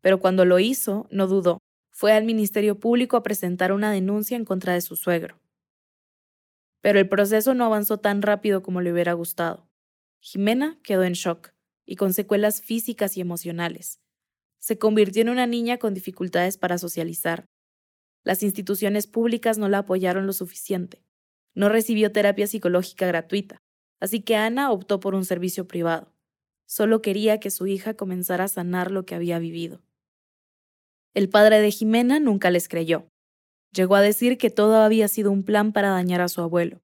pero 0.00 0.20
cuando 0.20 0.44
lo 0.44 0.58
hizo, 0.58 1.06
no 1.10 1.26
dudó. 1.26 1.58
Fue 1.90 2.12
al 2.12 2.24
Ministerio 2.24 2.78
Público 2.78 3.16
a 3.16 3.22
presentar 3.22 3.72
una 3.72 3.90
denuncia 3.90 4.36
en 4.36 4.44
contra 4.44 4.74
de 4.74 4.80
su 4.80 4.96
suegro. 4.96 5.40
Pero 6.80 6.98
el 7.00 7.08
proceso 7.08 7.54
no 7.54 7.64
avanzó 7.64 7.98
tan 7.98 8.22
rápido 8.22 8.62
como 8.62 8.80
le 8.80 8.92
hubiera 8.92 9.12
gustado. 9.14 9.68
Jimena 10.20 10.78
quedó 10.82 11.04
en 11.04 11.14
shock 11.14 11.50
y 11.84 11.96
con 11.96 12.12
secuelas 12.12 12.60
físicas 12.60 13.16
y 13.16 13.20
emocionales. 13.20 14.00
Se 14.58 14.78
convirtió 14.78 15.22
en 15.22 15.28
una 15.28 15.46
niña 15.46 15.78
con 15.78 15.94
dificultades 15.94 16.58
para 16.58 16.78
socializar. 16.78 17.46
Las 18.24 18.42
instituciones 18.42 19.06
públicas 19.06 19.58
no 19.58 19.68
la 19.68 19.78
apoyaron 19.78 20.26
lo 20.26 20.32
suficiente. 20.32 21.02
No 21.54 21.68
recibió 21.68 22.12
terapia 22.12 22.46
psicológica 22.46 23.06
gratuita, 23.06 23.58
así 24.00 24.20
que 24.20 24.36
Ana 24.36 24.70
optó 24.70 25.00
por 25.00 25.14
un 25.14 25.24
servicio 25.24 25.66
privado. 25.66 26.12
Solo 26.66 27.00
quería 27.00 27.40
que 27.40 27.50
su 27.50 27.66
hija 27.66 27.94
comenzara 27.94 28.44
a 28.44 28.48
sanar 28.48 28.90
lo 28.90 29.06
que 29.06 29.14
había 29.14 29.38
vivido. 29.38 29.80
El 31.18 31.28
padre 31.28 31.60
de 31.60 31.72
Jimena 31.72 32.20
nunca 32.20 32.48
les 32.48 32.68
creyó. 32.68 33.10
Llegó 33.74 33.96
a 33.96 34.00
decir 34.00 34.38
que 34.38 34.50
todo 34.50 34.76
había 34.76 35.08
sido 35.08 35.32
un 35.32 35.42
plan 35.42 35.72
para 35.72 35.88
dañar 35.90 36.20
a 36.20 36.28
su 36.28 36.40
abuelo. 36.42 36.80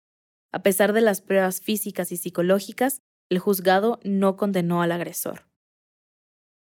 A 0.50 0.60
pesar 0.64 0.92
de 0.92 1.02
las 1.02 1.20
pruebas 1.20 1.60
físicas 1.60 2.10
y 2.10 2.16
psicológicas, 2.16 3.00
el 3.28 3.38
juzgado 3.38 4.00
no 4.02 4.36
condenó 4.36 4.82
al 4.82 4.90
agresor. 4.90 5.46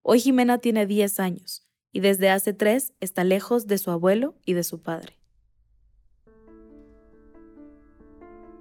Hoy 0.03 0.21
Jimena 0.21 0.59
tiene 0.59 0.85
10 0.85 1.19
años 1.19 1.67
y 1.91 1.99
desde 1.99 2.29
hace 2.29 2.53
tres 2.53 2.93
está 3.01 3.25
lejos 3.25 3.67
de 3.67 3.77
su 3.77 3.91
abuelo 3.91 4.35
y 4.45 4.53
de 4.53 4.63
su 4.63 4.81
padre. 4.81 5.19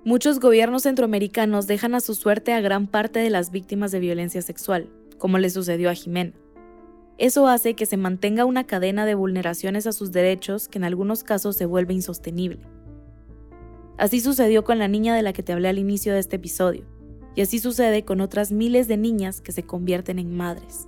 Muchos 0.02 0.40
gobiernos 0.40 0.82
centroamericanos 0.82 1.68
dejan 1.68 1.94
a 1.94 2.00
su 2.00 2.16
suerte 2.16 2.52
a 2.52 2.60
gran 2.60 2.88
parte 2.88 3.20
de 3.20 3.30
las 3.30 3.52
víctimas 3.52 3.92
de 3.92 4.00
violencia 4.00 4.42
sexual, 4.42 4.90
como 5.18 5.38
le 5.38 5.50
sucedió 5.50 5.88
a 5.88 5.94
Jimena. 5.94 6.32
Eso 7.18 7.48
hace 7.48 7.74
que 7.74 7.84
se 7.84 7.96
mantenga 7.96 8.44
una 8.44 8.64
cadena 8.64 9.04
de 9.04 9.16
vulneraciones 9.16 9.88
a 9.88 9.92
sus 9.92 10.12
derechos 10.12 10.68
que 10.68 10.78
en 10.78 10.84
algunos 10.84 11.24
casos 11.24 11.56
se 11.56 11.66
vuelve 11.66 11.92
insostenible. 11.92 12.60
Así 13.96 14.20
sucedió 14.20 14.62
con 14.62 14.78
la 14.78 14.86
niña 14.86 15.16
de 15.16 15.22
la 15.22 15.32
que 15.32 15.42
te 15.42 15.52
hablé 15.52 15.68
al 15.68 15.80
inicio 15.80 16.14
de 16.14 16.20
este 16.20 16.36
episodio, 16.36 16.84
y 17.34 17.40
así 17.40 17.58
sucede 17.58 18.04
con 18.04 18.20
otras 18.20 18.52
miles 18.52 18.86
de 18.86 18.96
niñas 18.96 19.40
que 19.40 19.50
se 19.50 19.64
convierten 19.64 20.20
en 20.20 20.36
madres. 20.36 20.86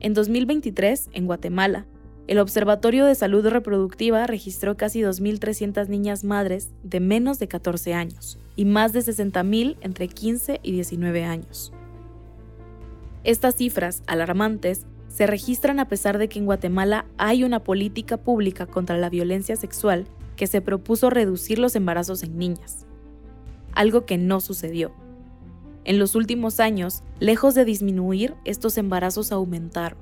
En 0.00 0.12
2023, 0.12 1.08
en 1.14 1.26
Guatemala, 1.26 1.86
el 2.26 2.38
Observatorio 2.38 3.06
de 3.06 3.14
Salud 3.14 3.46
Reproductiva 3.46 4.26
registró 4.26 4.76
casi 4.76 5.00
2.300 5.00 5.88
niñas 5.88 6.24
madres 6.24 6.70
de 6.82 7.00
menos 7.00 7.38
de 7.38 7.48
14 7.48 7.94
años 7.94 8.38
y 8.54 8.66
más 8.66 8.92
de 8.92 9.00
60.000 9.00 9.76
entre 9.80 10.08
15 10.08 10.60
y 10.62 10.72
19 10.72 11.24
años. 11.24 11.72
Estas 13.24 13.54
cifras, 13.54 14.02
alarmantes, 14.06 14.86
se 15.08 15.26
registran 15.26 15.78
a 15.78 15.88
pesar 15.88 16.18
de 16.18 16.28
que 16.28 16.38
en 16.38 16.46
Guatemala 16.46 17.06
hay 17.18 17.44
una 17.44 17.62
política 17.62 18.16
pública 18.16 18.66
contra 18.66 18.96
la 18.96 19.10
violencia 19.10 19.56
sexual 19.56 20.06
que 20.36 20.46
se 20.46 20.60
propuso 20.60 21.10
reducir 21.10 21.58
los 21.58 21.76
embarazos 21.76 22.22
en 22.22 22.38
niñas, 22.38 22.86
algo 23.74 24.06
que 24.06 24.18
no 24.18 24.40
sucedió. 24.40 24.92
En 25.84 25.98
los 25.98 26.14
últimos 26.14 26.60
años, 26.60 27.02
lejos 27.20 27.54
de 27.54 27.64
disminuir, 27.64 28.34
estos 28.44 28.78
embarazos 28.78 29.32
aumentaron. 29.32 29.98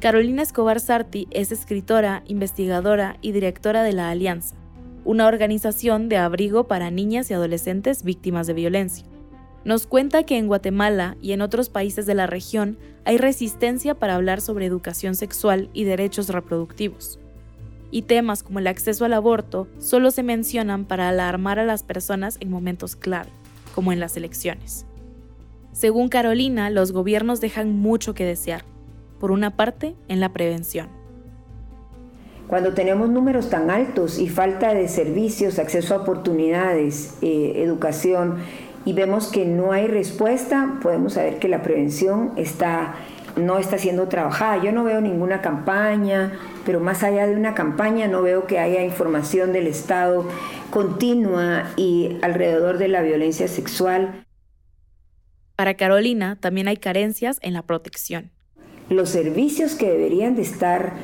Carolina 0.00 0.42
Escobar 0.42 0.80
Sarti 0.80 1.28
es 1.30 1.52
escritora, 1.52 2.22
investigadora 2.26 3.16
y 3.20 3.32
directora 3.32 3.82
de 3.82 3.92
la 3.92 4.10
Alianza, 4.10 4.56
una 5.04 5.26
organización 5.26 6.08
de 6.08 6.18
abrigo 6.18 6.68
para 6.68 6.90
niñas 6.90 7.30
y 7.30 7.34
adolescentes 7.34 8.02
víctimas 8.02 8.46
de 8.46 8.54
violencia. 8.54 9.09
Nos 9.64 9.86
cuenta 9.86 10.22
que 10.22 10.38
en 10.38 10.46
Guatemala 10.46 11.16
y 11.20 11.32
en 11.32 11.42
otros 11.42 11.68
países 11.68 12.06
de 12.06 12.14
la 12.14 12.26
región 12.26 12.78
hay 13.04 13.18
resistencia 13.18 13.94
para 13.94 14.14
hablar 14.14 14.40
sobre 14.40 14.66
educación 14.66 15.14
sexual 15.14 15.68
y 15.72 15.84
derechos 15.84 16.28
reproductivos. 16.28 17.18
y 17.90 18.02
temas 18.02 18.42
como 18.42 18.60
el 18.60 18.68
acceso 18.68 19.04
al 19.04 19.12
aborto 19.12 19.66
solo 19.78 20.10
se 20.10 20.22
mencionan 20.22 20.84
para 20.84 21.08
alarmar 21.08 21.58
a 21.58 21.64
las 21.64 21.82
personas 21.82 22.36
en 22.40 22.48
momentos 22.48 22.96
clave, 22.96 23.30
como 23.74 23.92
en 23.92 24.00
las 24.00 24.16
elecciones. 24.16 24.86
Según 25.72 26.08
Carolina, 26.08 26.70
los 26.70 26.92
gobiernos 26.92 27.40
dejan 27.40 27.72
mucho 27.72 28.14
que 28.14 28.24
desear, 28.24 28.64
por 29.18 29.30
una 29.30 29.56
parte 29.56 29.94
en 30.08 30.20
la 30.20 30.32
prevención. 30.32 30.88
Cuando 32.48 32.74
tenemos 32.74 33.08
números 33.08 33.48
tan 33.48 33.70
altos 33.70 34.18
y 34.18 34.28
falta 34.28 34.74
de 34.74 34.88
servicios, 34.88 35.60
acceso 35.60 35.94
a 35.94 35.98
oportunidades, 35.98 37.16
eh, 37.22 37.54
educación, 37.56 38.38
y 38.84 38.92
vemos 38.92 39.28
que 39.28 39.44
no 39.44 39.72
hay 39.72 39.86
respuesta, 39.86 40.78
podemos 40.82 41.14
saber 41.14 41.38
que 41.38 41.48
la 41.48 41.62
prevención 41.62 42.32
está 42.36 42.94
no 43.36 43.58
está 43.58 43.78
siendo 43.78 44.08
trabajada. 44.08 44.62
Yo 44.62 44.72
no 44.72 44.84
veo 44.84 45.00
ninguna 45.00 45.40
campaña, 45.40 46.32
pero 46.64 46.80
más 46.80 47.02
allá 47.02 47.26
de 47.26 47.36
una 47.36 47.54
campaña 47.54 48.08
no 48.08 48.22
veo 48.22 48.46
que 48.46 48.58
haya 48.58 48.82
información 48.82 49.52
del 49.52 49.66
Estado 49.66 50.26
continua 50.70 51.70
y 51.76 52.16
alrededor 52.22 52.78
de 52.78 52.88
la 52.88 53.02
violencia 53.02 53.48
sexual. 53.48 54.26
Para 55.56 55.74
Carolina 55.74 56.36
también 56.40 56.68
hay 56.68 56.76
carencias 56.76 57.38
en 57.42 57.54
la 57.54 57.62
protección. 57.62 58.30
Los 58.88 59.10
servicios 59.10 59.74
que 59.74 59.90
deberían 59.90 60.34
de 60.34 60.42
estar 60.42 60.94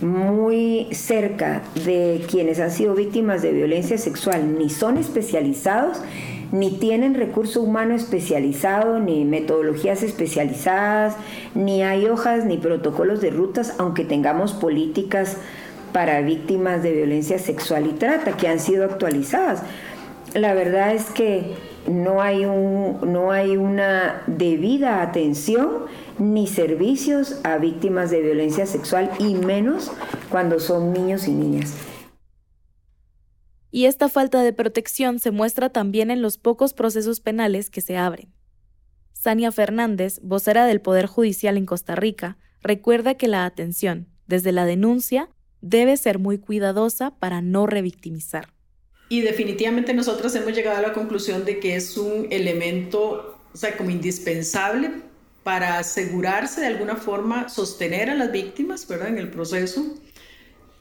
muy 0.00 0.88
cerca 0.92 1.62
de 1.84 2.24
quienes 2.30 2.60
han 2.60 2.70
sido 2.70 2.94
víctimas 2.94 3.42
de 3.42 3.52
violencia 3.52 3.98
sexual 3.98 4.58
ni 4.58 4.70
son 4.70 4.98
especializados 4.98 6.00
ni 6.54 6.70
tienen 6.70 7.14
recurso 7.14 7.62
humano 7.62 7.96
especializado, 7.96 9.00
ni 9.00 9.24
metodologías 9.24 10.04
especializadas, 10.04 11.16
ni 11.56 11.82
hay 11.82 12.06
hojas 12.06 12.44
ni 12.44 12.58
protocolos 12.58 13.20
de 13.20 13.30
rutas, 13.30 13.74
aunque 13.78 14.04
tengamos 14.04 14.52
políticas 14.52 15.36
para 15.92 16.20
víctimas 16.20 16.84
de 16.84 16.92
violencia 16.92 17.40
sexual 17.40 17.88
y 17.88 17.94
trata 17.94 18.36
que 18.36 18.46
han 18.46 18.60
sido 18.60 18.84
actualizadas. 18.84 19.64
La 20.34 20.54
verdad 20.54 20.94
es 20.94 21.06
que 21.06 21.56
no 21.88 22.22
hay, 22.22 22.44
un, 22.44 22.98
no 23.02 23.32
hay 23.32 23.56
una 23.56 24.22
debida 24.28 25.02
atención 25.02 25.70
ni 26.20 26.46
servicios 26.46 27.40
a 27.42 27.58
víctimas 27.58 28.12
de 28.12 28.20
violencia 28.20 28.66
sexual 28.66 29.10
y 29.18 29.34
menos 29.34 29.90
cuando 30.30 30.60
son 30.60 30.92
niños 30.92 31.26
y 31.26 31.32
niñas 31.32 31.74
y 33.74 33.86
esta 33.86 34.08
falta 34.08 34.44
de 34.44 34.52
protección 34.52 35.18
se 35.18 35.32
muestra 35.32 35.68
también 35.68 36.12
en 36.12 36.22
los 36.22 36.38
pocos 36.38 36.74
procesos 36.74 37.18
penales 37.18 37.70
que 37.70 37.80
se 37.80 37.96
abren. 37.96 38.32
Sania 39.12 39.50
Fernández, 39.50 40.20
vocera 40.22 40.64
del 40.64 40.80
Poder 40.80 41.06
Judicial 41.06 41.56
en 41.56 41.66
Costa 41.66 41.96
Rica, 41.96 42.38
recuerda 42.62 43.16
que 43.16 43.26
la 43.26 43.44
atención, 43.44 44.06
desde 44.28 44.52
la 44.52 44.64
denuncia, 44.64 45.28
debe 45.60 45.96
ser 45.96 46.20
muy 46.20 46.38
cuidadosa 46.38 47.18
para 47.18 47.42
no 47.42 47.66
revictimizar. 47.66 48.46
Y 49.08 49.22
definitivamente 49.22 49.92
nosotros 49.92 50.32
hemos 50.36 50.52
llegado 50.52 50.78
a 50.78 50.82
la 50.82 50.92
conclusión 50.92 51.44
de 51.44 51.58
que 51.58 51.74
es 51.74 51.96
un 51.96 52.28
elemento, 52.30 53.40
o 53.52 53.56
sea, 53.56 53.76
como 53.76 53.90
indispensable 53.90 55.02
para 55.42 55.78
asegurarse 55.78 56.60
de 56.60 56.68
alguna 56.68 56.94
forma 56.94 57.48
sostener 57.48 58.08
a 58.08 58.14
las 58.14 58.30
víctimas, 58.30 58.86
¿verdad? 58.86 59.08
En 59.08 59.18
el 59.18 59.30
proceso 59.30 59.96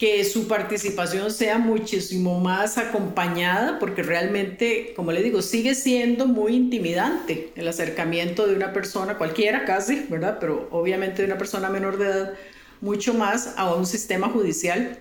que 0.04 0.26
su 0.26 0.50
participación 0.50 1.32
sea 1.32 1.58
muchísimo 1.60 2.38
más 2.42 2.78
acompañada, 2.78 3.80
porque 3.80 4.04
realmente, 4.04 4.92
como 4.98 5.14
le 5.14 5.24
digo, 5.24 5.42
sigue 5.42 5.76
siendo 5.76 6.28
muy 6.28 6.58
intimidante 6.58 7.54
el 7.56 7.70
acercamiento 7.70 8.46
de 8.46 8.54
una 8.54 8.74
persona, 8.74 9.18
cualquiera 9.18 9.64
casi, 9.64 10.06
¿verdad? 10.10 10.40
Pero 10.42 10.68
obviamente 10.72 11.22
de 11.22 11.30
una 11.30 11.38
persona 11.38 11.70
menor 11.70 11.98
de 11.98 12.06
edad, 12.08 12.34
mucho 12.82 13.14
más 13.14 13.54
a 13.56 13.74
un 13.76 13.86
sistema 13.86 14.28
judicial. 14.28 15.00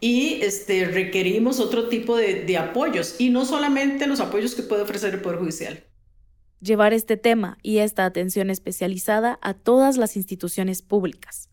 Y 0.00 0.40
este, 0.40 0.86
requerimos 0.86 1.60
otro 1.60 1.90
tipo 1.90 2.16
de, 2.16 2.46
de 2.46 2.56
apoyos, 2.56 3.16
y 3.18 3.28
no 3.28 3.44
solamente 3.44 4.06
los 4.06 4.20
apoyos 4.20 4.54
que 4.54 4.62
puede 4.62 4.80
ofrecer 4.80 5.12
el 5.12 5.20
Poder 5.20 5.40
Judicial. 5.40 5.84
Llevar 6.62 6.94
este 6.94 7.18
tema 7.18 7.58
y 7.62 7.80
esta 7.80 8.06
atención 8.06 8.48
especializada 8.48 9.38
a 9.42 9.52
todas 9.52 9.98
las 9.98 10.16
instituciones 10.16 10.80
públicas. 10.80 11.50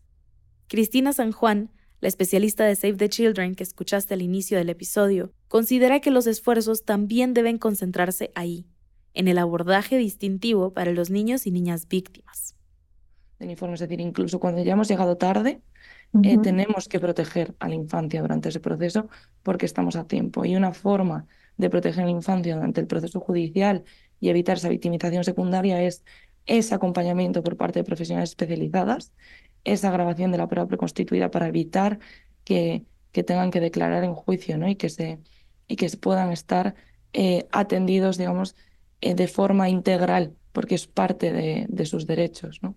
Cristina 0.66 1.12
San 1.12 1.32
Juan 1.32 1.72
la 2.00 2.08
especialista 2.08 2.64
de 2.64 2.76
Save 2.76 2.94
the 2.94 3.08
Children 3.08 3.54
que 3.54 3.64
escuchaste 3.64 4.14
al 4.14 4.22
inicio 4.22 4.58
del 4.58 4.70
episodio 4.70 5.32
considera 5.48 6.00
que 6.00 6.10
los 6.10 6.26
esfuerzos 6.26 6.84
también 6.84 7.34
deben 7.34 7.58
concentrarse 7.58 8.30
ahí, 8.34 8.66
en 9.14 9.28
el 9.28 9.38
abordaje 9.38 9.98
distintivo 9.98 10.72
para 10.72 10.92
los 10.92 11.10
niños 11.10 11.46
y 11.46 11.50
niñas 11.50 11.88
víctimas. 11.88 12.54
es 13.40 13.80
decir, 13.80 14.00
incluso 14.00 14.38
cuando 14.38 14.62
ya 14.62 14.74
hemos 14.74 14.88
llegado 14.88 15.16
tarde, 15.16 15.60
eh, 16.22 16.38
tenemos 16.38 16.88
que 16.88 17.00
proteger 17.00 17.54
a 17.58 17.68
la 17.68 17.74
infancia 17.74 18.22
durante 18.22 18.48
ese 18.48 18.60
proceso 18.60 19.08
porque 19.42 19.66
estamos 19.66 19.96
a 19.96 20.06
tiempo. 20.06 20.44
Y 20.44 20.56
una 20.56 20.72
forma 20.72 21.26
de 21.56 21.68
proteger 21.68 22.02
a 22.02 22.06
la 22.06 22.12
infancia 22.12 22.54
durante 22.54 22.80
el 22.80 22.86
proceso 22.86 23.20
judicial 23.20 23.84
y 24.20 24.28
evitar 24.28 24.56
esa 24.56 24.68
victimización 24.68 25.24
secundaria 25.24 25.82
es 25.82 26.04
ese 26.46 26.74
acompañamiento 26.74 27.42
por 27.42 27.56
parte 27.56 27.80
de 27.80 27.84
profesionales 27.84 28.30
especializadas 28.30 29.12
esa 29.72 29.90
grabación 29.90 30.32
de 30.32 30.38
la 30.38 30.48
prueba 30.48 30.68
preconstituida 30.68 31.30
para 31.30 31.48
evitar 31.48 31.98
que, 32.44 32.84
que 33.12 33.22
tengan 33.22 33.50
que 33.50 33.60
declarar 33.60 34.04
en 34.04 34.14
juicio 34.14 34.58
¿no? 34.58 34.68
y, 34.68 34.76
que 34.76 34.88
se, 34.88 35.18
y 35.66 35.76
que 35.76 35.88
puedan 35.96 36.32
estar 36.32 36.74
eh, 37.12 37.46
atendidos, 37.52 38.18
digamos, 38.18 38.56
eh, 39.00 39.14
de 39.14 39.28
forma 39.28 39.68
integral, 39.68 40.34
porque 40.52 40.74
es 40.74 40.86
parte 40.86 41.32
de, 41.32 41.66
de 41.68 41.86
sus 41.86 42.06
derechos. 42.06 42.60
¿no? 42.62 42.74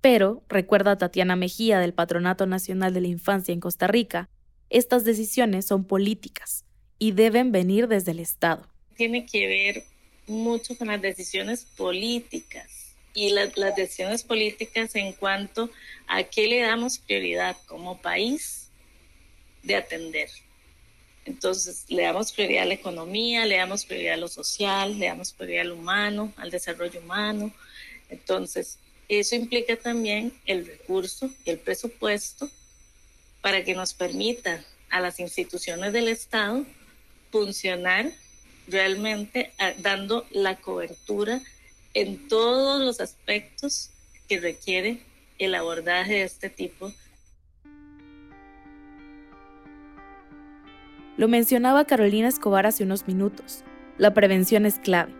Pero, 0.00 0.44
recuerda 0.48 0.98
Tatiana 0.98 1.36
Mejía 1.36 1.78
del 1.80 1.94
Patronato 1.94 2.46
Nacional 2.46 2.94
de 2.94 3.00
la 3.00 3.08
Infancia 3.08 3.52
en 3.52 3.60
Costa 3.60 3.86
Rica, 3.86 4.28
estas 4.70 5.04
decisiones 5.04 5.66
son 5.66 5.84
políticas 5.84 6.64
y 6.98 7.12
deben 7.12 7.52
venir 7.52 7.88
desde 7.88 8.12
el 8.12 8.20
Estado. 8.20 8.68
Tiene 8.94 9.26
que 9.26 9.46
ver 9.46 9.84
mucho 10.26 10.76
con 10.76 10.88
las 10.88 11.00
decisiones 11.00 11.64
políticas 11.76 12.85
y 13.16 13.30
las 13.30 13.74
decisiones 13.74 14.22
políticas 14.22 14.94
en 14.94 15.14
cuanto 15.14 15.70
a 16.06 16.22
qué 16.22 16.46
le 16.46 16.60
damos 16.60 16.98
prioridad 16.98 17.56
como 17.64 17.98
país 17.98 18.68
de 19.62 19.74
atender. 19.74 20.28
Entonces, 21.24 21.86
le 21.88 22.02
damos 22.02 22.30
prioridad 22.30 22.64
a 22.64 22.66
la 22.66 22.74
economía, 22.74 23.46
le 23.46 23.56
damos 23.56 23.86
prioridad 23.86 24.14
a 24.14 24.18
lo 24.18 24.28
social, 24.28 24.98
le 24.98 25.06
damos 25.06 25.32
prioridad 25.32 25.62
al 25.62 25.72
humano, 25.72 26.30
al 26.36 26.50
desarrollo 26.50 27.00
humano. 27.00 27.54
Entonces, 28.10 28.78
eso 29.08 29.34
implica 29.34 29.76
también 29.76 30.34
el 30.44 30.66
recurso 30.66 31.30
y 31.46 31.50
el 31.50 31.58
presupuesto 31.58 32.50
para 33.40 33.64
que 33.64 33.74
nos 33.74 33.94
permita 33.94 34.62
a 34.90 35.00
las 35.00 35.20
instituciones 35.20 35.94
del 35.94 36.08
Estado 36.08 36.66
funcionar 37.32 38.12
realmente 38.68 39.52
ah, 39.58 39.72
dando 39.78 40.26
la 40.30 40.56
cobertura 40.56 41.40
en 41.96 42.28
todos 42.28 42.78
los 42.82 43.00
aspectos 43.00 43.90
que 44.28 44.38
requiere 44.38 45.00
el 45.38 45.54
abordaje 45.54 46.12
de 46.12 46.24
este 46.24 46.50
tipo. 46.50 46.92
Lo 51.16 51.26
mencionaba 51.26 51.86
Carolina 51.86 52.28
Escobar 52.28 52.66
hace 52.66 52.84
unos 52.84 53.08
minutos. 53.08 53.64
La 53.96 54.12
prevención 54.12 54.66
es 54.66 54.78
clave. 54.78 55.14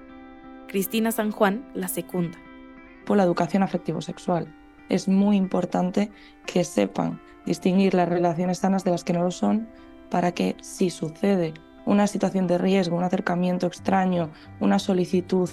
Cristina 0.69 1.12
San 1.12 1.31
Juan 1.31 1.67
la 1.75 1.89
secunda. 1.89 2.39
Por 3.07 3.17
la 3.17 3.23
educación 3.23 3.62
afectivo-sexual. 3.62 4.55
Es 4.91 5.09
muy 5.09 5.37
importante 5.37 6.11
que 6.45 6.62
sepan 6.62 7.23
distinguir 7.47 7.95
las 7.95 8.11
relaciones 8.11 8.59
sanas 8.59 8.85
de 8.85 8.91
las 8.91 9.03
que 9.03 9.15
no 9.15 9.23
lo 9.23 9.31
son 9.31 9.67
para 10.11 10.33
que 10.33 10.57
si 10.61 10.91
sucede 10.91 11.55
una 11.87 12.07
situación 12.07 12.46
de 12.46 12.59
riesgo, 12.59 12.96
un 12.96 13.05
acercamiento 13.05 13.66
extraño, 13.66 14.31
una 14.61 14.79
solicitud 14.79 15.49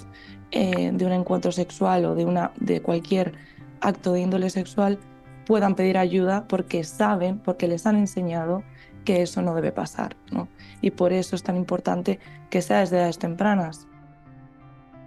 eh, 0.50 0.90
de 0.92 1.06
un 1.06 1.12
encuentro 1.12 1.52
sexual 1.52 2.04
o 2.04 2.14
de, 2.14 2.26
una, 2.26 2.52
de 2.56 2.82
cualquier 2.82 3.32
acto 3.80 4.12
de 4.12 4.20
índole 4.20 4.50
sexual, 4.50 4.98
puedan 5.46 5.74
pedir 5.74 5.96
ayuda 5.96 6.46
porque 6.48 6.84
saben, 6.84 7.38
porque 7.38 7.68
les 7.68 7.86
han 7.86 7.96
enseñado 7.96 8.62
que 9.04 9.22
eso 9.22 9.42
no 9.42 9.54
debe 9.54 9.72
pasar. 9.72 10.16
¿no? 10.32 10.48
Y 10.80 10.90
por 10.90 11.12
eso 11.12 11.36
es 11.36 11.42
tan 11.42 11.56
importante 11.56 12.18
que 12.50 12.62
sea 12.62 12.80
desde 12.80 12.98
edades 12.98 13.18
tempranas. 13.18 13.86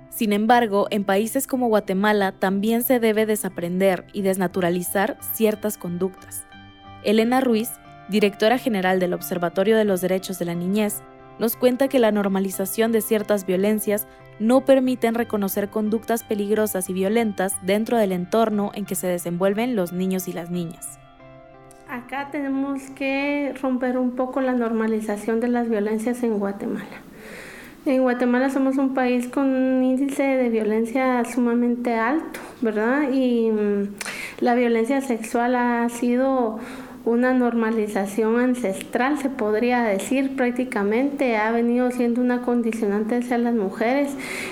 Sin 0.10 0.34
embargo, 0.34 0.88
en 0.90 1.04
países 1.04 1.46
como 1.46 1.68
Guatemala 1.68 2.32
también 2.32 2.84
se 2.84 3.00
debe 3.00 3.26
desaprender 3.26 4.08
y 4.14 4.24
desnaturalizar 4.24 5.18
ciertas 5.34 5.78
conductas. 5.78 6.46
Elena 7.04 7.42
Ruiz, 7.42 7.70
directora 8.10 8.58
general 8.58 9.00
del 9.00 9.14
Observatorio 9.14 9.78
de 9.78 9.86
los 9.86 10.02
Derechos 10.02 10.40
de 10.40 10.46
la 10.46 10.56
Niñez, 10.56 11.04
nos 11.40 11.56
cuenta 11.56 11.88
que 11.88 12.00
la 12.00 12.12
normalización 12.12 12.92
de 12.92 13.02
ciertas 13.02 13.46
violencias 13.46 14.08
no 14.40 14.66
permiten 14.66 15.16
reconocer 15.16 15.70
conductas 15.70 16.24
peligrosas 16.24 16.90
y 16.90 16.94
violentas 16.94 17.56
dentro 17.64 17.98
del 17.98 18.12
entorno 18.12 18.72
en 18.74 18.86
que 18.86 18.96
se 18.96 19.08
desenvuelven 19.08 19.76
los 19.76 19.94
niños 19.94 20.28
y 20.28 20.34
las 20.34 20.52
niñas. 20.52 21.00
Acá 21.90 22.30
tenemos 22.32 22.82
que 22.96 23.54
romper 23.62 23.98
un 23.98 24.12
poco 24.12 24.42
la 24.42 24.54
normalización 24.54 25.40
de 25.40 25.48
las 25.48 25.70
violencias 25.70 26.22
en 26.24 26.38
Guatemala. 26.38 27.02
En 27.86 28.02
Guatemala 28.02 28.50
somos 28.50 28.78
un 28.78 28.94
país 28.94 29.30
con 29.30 29.46
un 29.48 29.82
índice 29.82 30.22
de 30.22 30.50
violencia 30.50 31.24
sumamente 31.24 31.94
alto, 31.96 32.42
¿verdad? 32.62 33.10
Y 33.14 33.50
mm, 33.50 33.96
la 34.42 34.56
violencia 34.56 35.00
sexual 35.00 35.56
ha 35.56 35.88
sido 35.88 36.60
una 37.08 37.34
normalización 37.34 38.38
ancestral, 38.38 39.18
se 39.18 39.30
podría 39.30 39.82
decir 39.84 40.36
prácticamente, 40.36 41.38
ha 41.38 41.52
venido 41.52 41.90
siendo 41.90 42.20
una 42.20 42.42
condicionante 42.42 43.16
hacia 43.16 43.38
las 43.38 43.56
mujeres. 43.56 44.12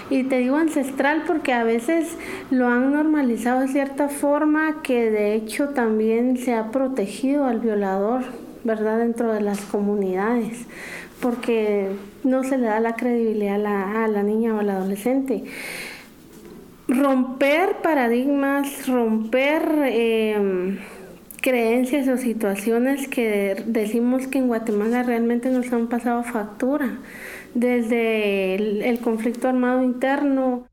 Y 0.09 0.23
te 0.23 0.37
digo 0.37 0.55
ancestral 0.55 1.23
porque 1.27 1.51
a 1.51 1.65
veces 1.65 2.17
lo 2.51 2.69
han 2.69 2.93
normalizado 2.93 3.59
de 3.59 3.67
cierta 3.67 4.07
forma 4.07 4.81
que 4.83 5.11
de 5.11 5.35
hecho 5.35 5.69
también 5.69 6.37
se 6.37 6.53
ha 6.53 6.71
protegido 6.71 7.43
al 7.43 7.59
violador, 7.59 8.23
¿verdad? 8.63 8.99
Dentro 8.99 9.33
de 9.33 9.41
las 9.41 9.59
comunidades 9.59 10.65
porque 11.21 11.89
no 12.23 12.43
se 12.43 12.57
le 12.57 12.67
da 12.67 12.79
la 12.79 12.95
credibilidad 12.95 13.55
a 13.55 14.07
la, 14.07 14.23
niña 14.23 14.53
o 14.53 14.59
al 14.59 14.69
adolescente 14.69 15.43
romper 16.87 17.77
paradigmas, 17.81 18.87
romper 18.87 19.63
em, 19.85 20.77
creencias 21.45 22.07
o 22.07 22.17
situaciones 22.17 23.07
que 23.07 23.63
decimos 23.67 24.25
que 24.25 24.39
en 24.39 24.47
Guatemala 24.47 25.03
realmente 25.03 25.51
nos 25.51 25.71
han 25.71 25.89
pasado 25.89 26.23
factura, 26.23 26.97
desde 27.53 28.55
el 28.89 28.99
conflicto 28.99 29.47
armado 29.47 29.83
interno. 29.83 30.65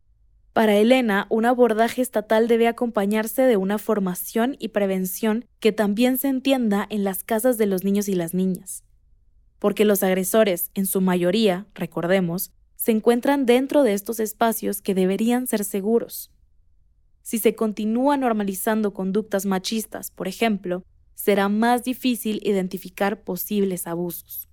Para 0.55 0.75
Elena, 0.77 1.27
un 1.29 1.45
abordaje 1.45 2.01
estatal 2.01 2.49
debe 2.49 2.69
acompañarse 2.69 3.43
de 3.43 3.59
una 3.59 3.77
formación 3.77 4.57
y 4.59 4.69
prevención 4.69 5.45
que 5.61 5.73
también 5.73 6.17
se 6.17 6.29
entienda 6.29 6.87
en 6.89 7.05
las 7.05 7.23
casas 7.23 7.59
de 7.59 7.67
los 7.67 7.85
niños 7.85 8.09
y 8.09 8.15
las 8.15 8.33
niñas. 8.33 8.83
Porque 9.59 9.85
los 9.85 10.03
agresores, 10.03 10.71
en 10.73 10.87
su 10.87 11.03
mayoría, 11.03 11.67
recordemos, 11.75 12.51
se 12.77 12.93
encuentran 12.93 13.45
dentro 13.45 13.83
de 13.83 13.93
estos 13.93 14.21
espacios 14.21 14.81
que 14.81 14.95
deberían 14.95 15.47
ser 15.47 15.65
seguros. 15.65 16.31
Si 17.23 17.39
se 17.39 17.55
continúa 17.55 18.17
normalizando 18.17 18.93
conductas 18.93 19.47
machistas, 19.47 20.11
por 20.11 20.29
ejemplo, 20.29 20.85
será 21.15 21.49
más 21.49 21.85
difícil 21.85 22.41
identificar 22.43 23.23
posibles 23.23 23.87
abusos. 23.87 24.49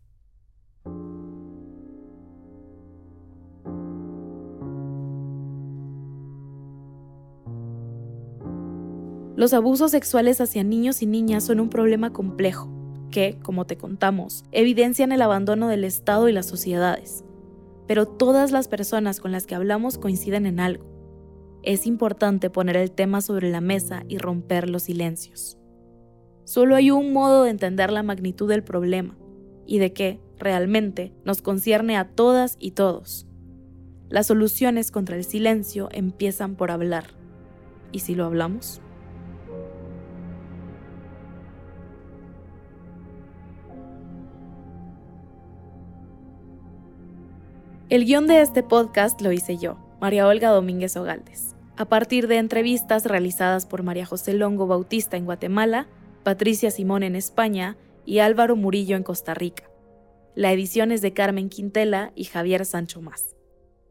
Los 9.35 9.53
abusos 9.53 9.91
sexuales 9.91 10.41
hacia 10.41 10.63
niños 10.63 11.01
y 11.01 11.05
niñas 11.05 11.45
son 11.45 11.59
un 11.59 11.69
problema 11.69 12.11
complejo 12.11 12.69
que, 13.09 13.39
como 13.41 13.65
te 13.65 13.77
contamos, 13.77 14.43
evidencian 14.51 15.11
el 15.11 15.21
abandono 15.21 15.69
del 15.69 15.85
Estado 15.85 16.27
y 16.27 16.33
las 16.33 16.45
sociedades 16.45 17.23
pero 17.89 18.05
todas 18.05 18.51
las 18.51 18.67
personas 18.67 19.19
con 19.19 19.31
las 19.31 19.47
que 19.47 19.55
hablamos 19.55 19.97
coinciden 19.97 20.45
en 20.45 20.59
algo. 20.59 20.85
Es 21.69 21.85
importante 21.85 22.49
poner 22.49 22.77
el 22.77 22.89
tema 22.89 23.21
sobre 23.21 23.51
la 23.51 23.61
mesa 23.61 24.03
y 24.07 24.17
romper 24.17 24.67
los 24.67 24.81
silencios. 24.81 25.59
Solo 26.43 26.73
hay 26.75 26.89
un 26.89 27.13
modo 27.13 27.43
de 27.43 27.51
entender 27.51 27.91
la 27.91 28.01
magnitud 28.01 28.49
del 28.49 28.63
problema 28.63 29.15
y 29.67 29.77
de 29.77 29.93
que, 29.93 30.19
realmente, 30.39 31.13
nos 31.25 31.43
concierne 31.43 31.95
a 31.95 32.09
todas 32.09 32.57
y 32.59 32.71
todos. 32.71 33.27
Las 34.09 34.25
soluciones 34.25 34.89
contra 34.89 35.15
el 35.15 35.23
silencio 35.23 35.89
empiezan 35.91 36.55
por 36.55 36.71
hablar. 36.71 37.13
¿Y 37.91 37.99
si 37.99 38.15
lo 38.15 38.25
hablamos? 38.25 38.81
El 47.89 48.05
guion 48.05 48.25
de 48.25 48.41
este 48.41 48.63
podcast 48.63 49.21
lo 49.21 49.31
hice 49.31 49.57
yo, 49.57 49.77
María 50.01 50.25
Olga 50.25 50.49
Domínguez 50.49 50.97
Ogaldes, 50.97 51.55
a 51.79 51.85
partir 51.85 52.27
de 52.27 52.39
entrevistas 52.39 53.05
realizadas 53.05 53.65
por 53.65 53.83
María 53.83 54.05
José 54.05 54.33
Longo 54.33 54.67
Bautista 54.67 55.15
en 55.15 55.23
Guatemala, 55.23 55.87
Patricia 56.23 56.71
Simón 56.71 57.03
en 57.03 57.15
España 57.15 57.77
y 58.05 58.19
Álvaro 58.19 58.57
Murillo 58.57 58.97
en 58.97 59.03
Costa 59.03 59.33
Rica. 59.33 59.63
La 60.35 60.51
edición 60.51 60.91
es 60.91 61.01
de 61.01 61.13
Carmen 61.13 61.47
Quintela 61.47 62.11
y 62.15 62.25
Javier 62.25 62.65
Sancho 62.65 63.01
Más. 63.01 63.37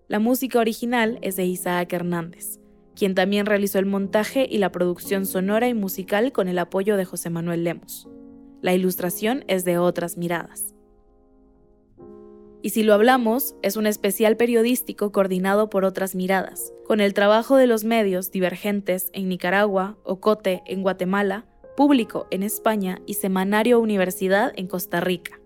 La 0.06 0.18
música 0.18 0.58
original 0.58 1.18
es 1.22 1.36
de 1.36 1.46
Isaac 1.46 1.90
Hernández, 1.94 2.60
quien 2.94 3.14
también 3.14 3.46
realizó 3.46 3.78
el 3.78 3.86
montaje 3.86 4.46
y 4.50 4.58
la 4.58 4.70
producción 4.70 5.24
sonora 5.24 5.66
y 5.66 5.72
musical 5.72 6.30
con 6.30 6.48
el 6.48 6.58
apoyo 6.58 6.98
de 6.98 7.06
José 7.06 7.30
Manuel 7.30 7.64
Lemos. 7.64 8.06
La 8.60 8.74
ilustración 8.74 9.46
es 9.48 9.64
de 9.64 9.78
Otras 9.78 10.18
Miradas. 10.18 10.74
Y 12.62 12.70
si 12.70 12.82
lo 12.82 12.94
hablamos, 12.94 13.54
es 13.62 13.76
un 13.76 13.86
especial 13.86 14.36
periodístico 14.36 15.12
coordinado 15.12 15.70
por 15.70 15.84
otras 15.84 16.14
miradas, 16.14 16.72
con 16.86 17.00
el 17.00 17.14
trabajo 17.14 17.56
de 17.56 17.66
los 17.66 17.84
medios 17.84 18.30
divergentes 18.30 19.10
en 19.12 19.28
Nicaragua, 19.28 19.96
Ocote 20.04 20.62
en 20.66 20.82
Guatemala, 20.82 21.46
Público 21.76 22.26
en 22.30 22.42
España 22.42 23.00
y 23.06 23.14
Semanario 23.14 23.78
Universidad 23.78 24.52
en 24.56 24.66
Costa 24.66 25.00
Rica. 25.00 25.38